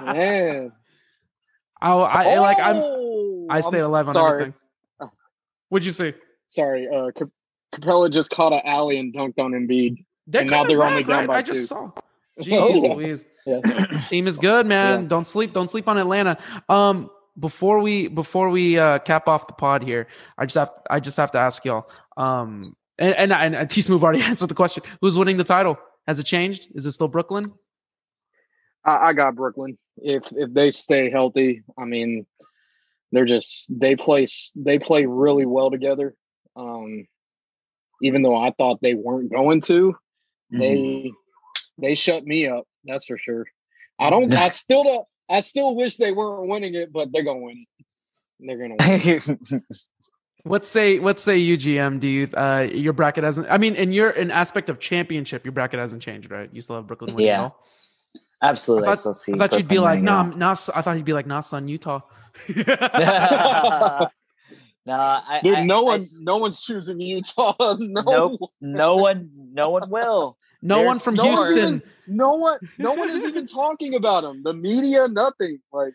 [0.03, 0.71] Man.
[1.79, 4.41] I, I like I'm Oh, I stay I'm alive on sorry.
[4.41, 5.11] everything.
[5.69, 6.15] What'd you say?
[6.49, 7.29] Sorry, uh, Cap-
[7.73, 10.03] Capela just caught an alley and dunked on Embiid.
[10.25, 11.27] They're And now they're only down right?
[11.27, 11.65] by I just two.
[11.67, 11.91] saw.
[12.39, 12.93] Oh, Jeez yeah.
[12.93, 13.25] Louise.
[13.47, 13.61] Yeah.
[14.09, 15.03] Team is good, man.
[15.03, 15.07] Yeah.
[15.07, 15.53] Don't sleep.
[15.53, 16.37] Don't sleep on Atlanta.
[16.67, 17.09] Um,
[17.39, 20.07] before we before we uh, cap off the pod here,
[20.37, 21.89] I just have I just have to ask y'all.
[22.17, 24.83] Um, and and, and, and T Smooth already answered the question.
[24.99, 25.77] Who's winning the title?
[26.07, 26.67] Has it changed?
[26.75, 27.45] Is it still Brooklyn?
[28.83, 29.77] I, I got Brooklyn.
[29.95, 32.25] If if they stay healthy, I mean,
[33.13, 34.25] they're just they play
[34.57, 36.15] they play really well together.
[36.57, 37.07] Um,
[38.01, 39.95] even though I thought they weren't going to,
[40.53, 40.59] Mhm.
[40.59, 41.11] they
[41.77, 42.65] they shut me up.
[42.85, 43.45] That's for sure.
[43.99, 44.31] I don't.
[44.33, 45.05] I still don't.
[45.29, 47.85] I still wish they weren't winning it, but they're gonna win it.
[48.39, 49.39] They're gonna win.
[50.45, 51.99] Let's say let's say UGM.
[51.99, 53.47] Do you uh your bracket hasn't?
[53.49, 56.49] I mean, in your an aspect of championship, your bracket hasn't changed, right?
[56.53, 57.27] You still have Brooklyn winning.
[57.27, 57.39] Yeah.
[57.39, 57.63] it all?
[58.41, 58.87] Absolutely.
[58.87, 59.33] I I, thought- still see.
[59.33, 60.25] I thought you'd be like, winning it nah, all.
[60.37, 60.51] nah.
[60.51, 62.01] s- I thought you'd be like, nah, son, Utah.
[62.55, 62.63] no,
[64.87, 67.53] I, Dude, I- no one, s- no one's choosing Utah.
[67.79, 68.39] No, Nope.
[68.61, 70.37] no one, no one will.
[70.61, 71.81] No There's one from no- Houston.
[72.07, 74.41] no one, no one is even talking about them.
[74.43, 75.59] The media, nothing.
[75.71, 75.93] Like,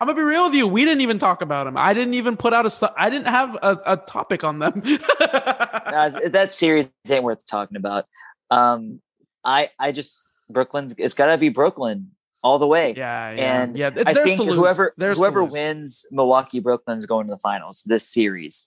[0.00, 0.66] I'm gonna be real with you.
[0.66, 1.76] We didn't even talk about them.
[1.76, 2.70] I didn't even put out a.
[2.70, 4.82] su- I didn't have a, a topic on them.
[5.90, 8.06] Uh, that series ain't worth talking about.
[8.50, 9.00] Um,
[9.44, 10.94] I, I just Brooklyn's.
[10.98, 12.12] It's got to be Brooklyn
[12.44, 12.94] all the way.
[12.96, 13.90] yeah, yeah, And yeah.
[13.94, 14.54] It's I think to lose.
[14.54, 15.52] whoever Theirs to whoever lose.
[15.52, 18.66] wins Milwaukee Brooklyn's going to the finals this series,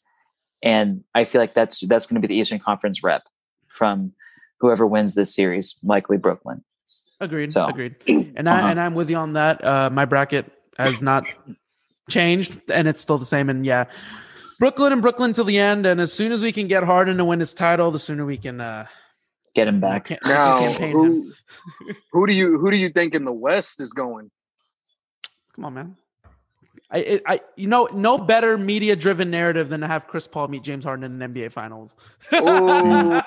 [0.61, 3.23] and I feel like that's that's going to be the Eastern Conference rep
[3.69, 4.11] from
[4.59, 6.63] whoever wins this series, likely Brooklyn.
[7.19, 7.53] Agreed.
[7.53, 7.95] So, Agreed.
[8.35, 8.67] And I uh-huh.
[8.69, 9.63] and I'm with you on that.
[9.63, 11.25] Uh, my bracket has not
[12.09, 13.49] changed, and it's still the same.
[13.49, 13.85] And yeah,
[14.59, 15.85] Brooklyn and Brooklyn till the end.
[15.85, 18.37] And as soon as we can get Harden to win his title, the sooner we
[18.37, 18.85] can uh,
[19.55, 20.05] Get him back.
[20.05, 20.95] can, now campaign him.
[20.95, 21.33] who,
[22.11, 24.31] who do you, who do you think in the West is going?
[25.55, 25.95] Come on, man.
[26.93, 30.85] I, I, you know, no better media-driven narrative than to have Chris Paul meet James
[30.85, 31.95] Harden in an NBA Finals.
[32.33, 33.19] Ooh,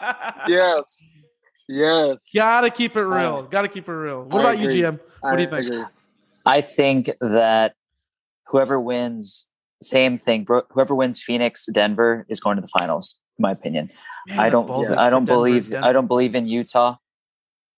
[0.48, 1.12] yes,
[1.68, 2.24] yes.
[2.34, 3.42] Gotta keep it real.
[3.42, 4.22] Gotta keep it real.
[4.22, 4.68] What I about you.
[4.68, 5.00] GM?
[5.20, 5.66] What do you think?
[5.66, 5.84] agree.
[6.44, 7.74] I think that
[8.46, 9.48] whoever wins,
[9.82, 10.44] same thing.
[10.44, 13.18] Bro- Whoever wins Phoenix, Denver is going to the finals.
[13.38, 13.90] In my opinion,
[14.28, 14.68] Man, I don't.
[14.68, 15.40] ballsy I don't Denver.
[15.40, 15.70] believe.
[15.70, 16.96] Denver- I don't believe in Utah,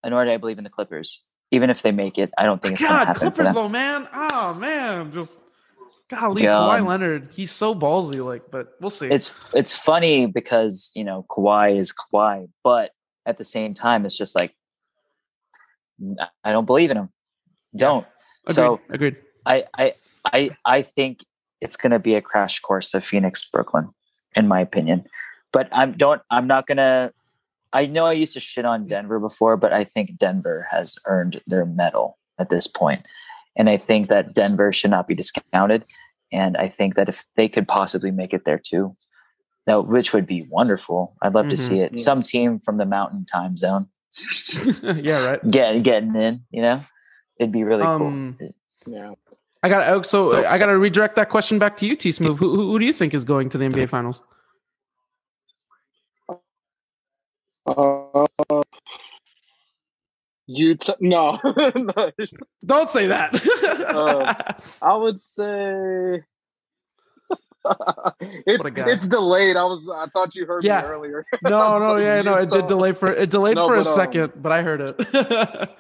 [0.05, 1.25] nor do I believe in the Clippers.
[1.51, 3.47] Even if they make it, I don't think it's going to God, happen for Clippers
[3.47, 3.55] them.
[3.55, 4.07] though, man.
[4.13, 5.41] Oh man, just
[6.09, 6.71] golly, God.
[6.71, 7.29] Kawhi um, Leonard.
[7.33, 9.09] He's so ballsy, like, but we'll see.
[9.09, 12.93] It's it's funny because you know Kawhi is Kawhi, but
[13.27, 14.55] at the same time, it's just like
[16.45, 17.09] I don't believe in him.
[17.77, 18.07] Don't.
[18.47, 18.55] agreed.
[18.55, 19.17] so- agreed.
[19.47, 19.95] I I
[20.25, 21.25] I I think
[21.61, 23.89] it's going to be a crash course of Phoenix Brooklyn,
[24.37, 25.05] in my opinion.
[25.53, 27.13] But I'm don't I'm not gonna.
[27.73, 31.43] I know I used to shit on Denver before, but I think Denver has earned
[31.47, 33.07] their medal at this point,
[33.57, 35.85] and I think that Denver should not be discounted.
[36.33, 38.97] And I think that if they could possibly make it there too,
[39.67, 41.15] that which would be wonderful.
[41.23, 41.59] I'd love to Mhm.
[41.69, 41.99] see it.
[41.99, 43.89] Some team from the Mountain Time Zone
[44.83, 45.51] yeah, right.
[45.51, 46.45] get getting in.
[46.51, 46.81] You know,
[47.39, 48.49] it'd be really Um, cool.
[48.87, 49.13] Yeah.
[49.63, 52.13] I got to so So- I got to redirect that question back to you, T
[52.13, 52.39] Smooth.
[52.39, 54.23] Who, who who do you think is going to the NBA Finals?
[57.67, 58.27] Uh,
[60.49, 60.95] Utah.
[61.01, 62.11] No, no.
[62.65, 63.35] Don't say that.
[63.89, 64.35] Uh,
[64.83, 66.23] I would say
[68.47, 69.57] it's it's delayed.
[69.57, 70.81] I was I thought you heard Yeah.
[70.81, 71.27] me earlier.
[71.45, 72.35] no, no, yeah, no.
[72.37, 74.81] It did delay for it delayed No, for a but, um, second, but I heard
[74.81, 75.71] it.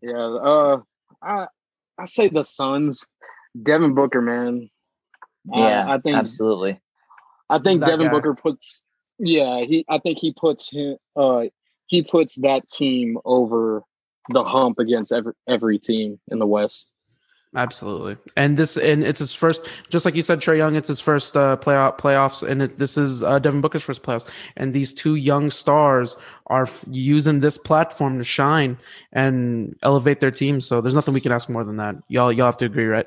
[0.00, 0.16] Yeah.
[0.18, 0.80] Uh,
[1.22, 1.46] I
[1.98, 3.06] I say the Suns.
[3.62, 4.70] Devin Booker, man.
[5.52, 6.80] Uh, yeah, I think absolutely.
[7.50, 8.12] I think Devin guy.
[8.12, 8.84] Booker puts.
[9.18, 9.84] Yeah, he.
[9.88, 10.96] I think he puts him.
[11.16, 11.44] Uh,
[11.88, 13.82] he puts that team over
[14.30, 16.90] the hump against every every team in the West.
[17.56, 20.76] Absolutely, and this and it's his first, just like you said, Trae Young.
[20.76, 24.28] It's his first uh, playoff playoffs, and it, this is uh, Devin Booker's first playoffs.
[24.58, 26.14] And these two young stars
[26.48, 28.76] are f- using this platform to shine
[29.12, 30.60] and elevate their team.
[30.60, 31.96] So there's nothing we can ask more than that.
[32.08, 33.06] Y'all, y'all have to agree, right?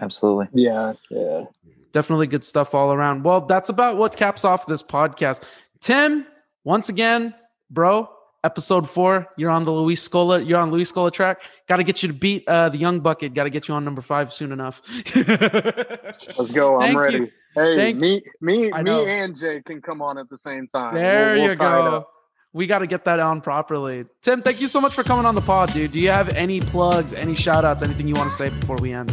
[0.00, 0.48] Absolutely.
[0.54, 1.44] Yeah, yeah.
[1.92, 3.24] Definitely good stuff all around.
[3.24, 5.42] Well, that's about what caps off this podcast.
[5.80, 6.26] Tim,
[6.64, 7.34] once again,
[7.70, 8.08] bro,
[8.44, 9.28] episode four.
[9.36, 10.46] You're on the Luis Scola.
[10.46, 11.42] You're on Luis Scola track.
[11.68, 13.34] Got to get you to beat uh, the Young Bucket.
[13.34, 14.82] Got to get you on number five soon enough.
[15.16, 16.80] Let's go.
[16.80, 16.98] I'm you.
[16.98, 17.32] ready.
[17.54, 20.94] Hey, Thank- me, me, me, and Jay can come on at the same time.
[20.94, 22.06] There We'll- we'll you go.
[22.52, 24.06] We got to get that on properly.
[24.22, 25.92] Tim, thank you so much for coming on the pod, dude.
[25.92, 28.92] Do you have any plugs, any shout outs, anything you want to say before we
[28.92, 29.10] end?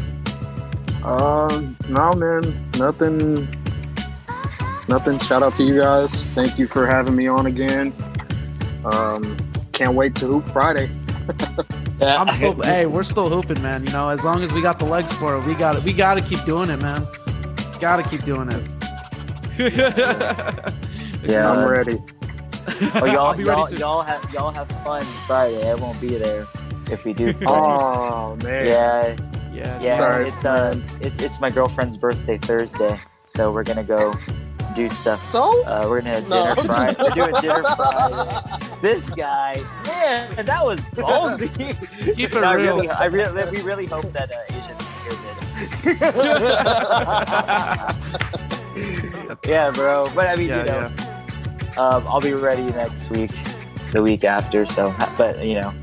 [1.04, 3.48] Um, no, man, nothing,
[4.90, 5.20] nothing.
[5.20, 6.24] Shout out to you guys.
[6.30, 7.94] Thank you for having me on again.
[8.92, 9.38] Um,
[9.74, 10.90] can't wait to hoop Friday.
[12.00, 12.22] Yeah.
[12.22, 13.84] I'm still, hey, we're still hooping, man.
[13.84, 15.84] You know, as long as we got the legs for it, we got it.
[15.84, 17.06] We got to keep doing it, man.
[17.80, 18.64] Got to keep doing it.
[21.24, 21.52] Yeah.
[21.52, 21.98] I'm ready.
[22.96, 23.78] Oh, y'all, I'll be ready y'all, to.
[23.78, 25.70] y'all have y'all have fun Friday.
[25.70, 26.46] I won't be there
[26.92, 27.34] if we do.
[27.48, 28.66] Oh man.
[28.66, 29.16] yeah,
[29.54, 29.98] Yeah, yeah.
[29.98, 34.14] Sorry, it's uh, it's it's my girlfriend's birthday Thursday, so we're gonna go
[34.78, 35.26] do stuff.
[35.28, 35.42] So.
[35.66, 36.94] Uh, we're gonna have No, dinner I'm Friday.
[36.94, 38.78] just- We're doing dinner Friday.
[38.82, 41.50] This guy, man, that was ballsy.
[42.16, 42.76] Keep it No, I real.
[42.76, 45.40] really, I really, we really hope that uh, Asians hear this.
[49.48, 50.10] yeah, bro.
[50.14, 53.32] But I mean, Yeah, you know, um, I'll be ready next week,
[53.92, 54.66] the week after.
[54.66, 55.74] So, but you know,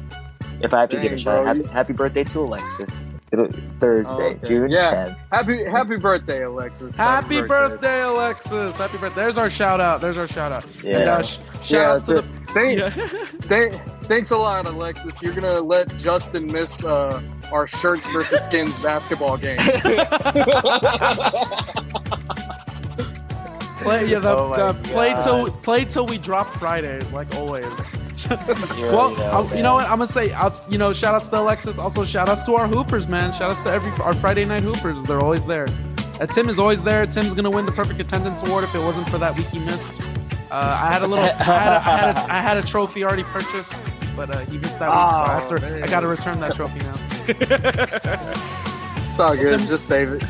[0.60, 3.08] if I have to give a shout, bro, happy, happy birthday to Alexis.
[3.34, 3.48] It'll-
[3.80, 4.38] Thursday, Okay.
[4.44, 4.90] June Yeah.
[5.06, 5.16] 10th.
[5.32, 6.96] Happy Happy birthday, Alexis.
[6.96, 8.78] Happy birthday, Alexis!
[8.78, 9.22] Happy birthday.
[9.22, 10.00] There's our shout out.
[10.00, 10.64] There's our shout out.
[10.76, 11.16] And Yeah.
[11.16, 12.22] uh, sh- shout Yeah, outs to the.
[12.54, 12.90] Thank, Yeah.
[13.42, 13.72] thank,
[14.04, 15.20] thanks a lot, Alexis.
[15.20, 17.20] You're gonna let Justin miss uh,
[17.52, 19.58] our shirts versus skins basketball game.
[23.80, 27.66] Play, yeah, the, Oh the play till play till we drop Fridays, like always.
[28.16, 28.36] You
[28.86, 29.84] well, know, I'll- you know what?
[29.86, 31.78] I'm gonna say, outs, you know, shout outs to Alexis.
[31.78, 33.32] Also, shout outs to our hoopers, man.
[33.32, 35.02] Shout outs to every our Friday night hoopers.
[35.04, 35.66] They're always there.
[36.20, 37.06] Uh, Tim is always there.
[37.06, 39.92] Tim's gonna win the perfect attendance award if it wasn't for that week he missed.
[40.50, 43.02] Uh, I had a little, I had a, I, had a, I had a trophy
[43.02, 43.74] already purchased,
[44.14, 46.38] but uh, he missed that week, so I, have Oh, to, I got to return
[46.40, 46.94] that trophy now.
[49.08, 49.58] It's all good.
[49.66, 50.22] Just save it.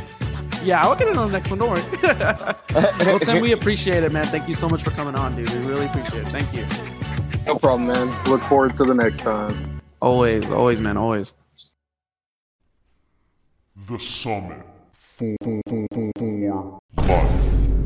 [0.63, 1.59] yeah, I'll get it on the next one.
[1.59, 1.83] Don't worry.
[3.07, 4.25] well, Tim, we appreciate it, man.
[4.27, 5.51] Thank you so much for coming on, dude.
[5.51, 6.31] We really appreciate it.
[6.31, 6.65] Thank you.
[7.47, 8.25] No problem, man.
[8.25, 9.81] Look forward to the next time.
[10.01, 11.35] Always, always, man, always.
[13.89, 14.65] The Summit.
[14.93, 16.79] Four, four, four, four, four.
[17.07, 17.84] Life.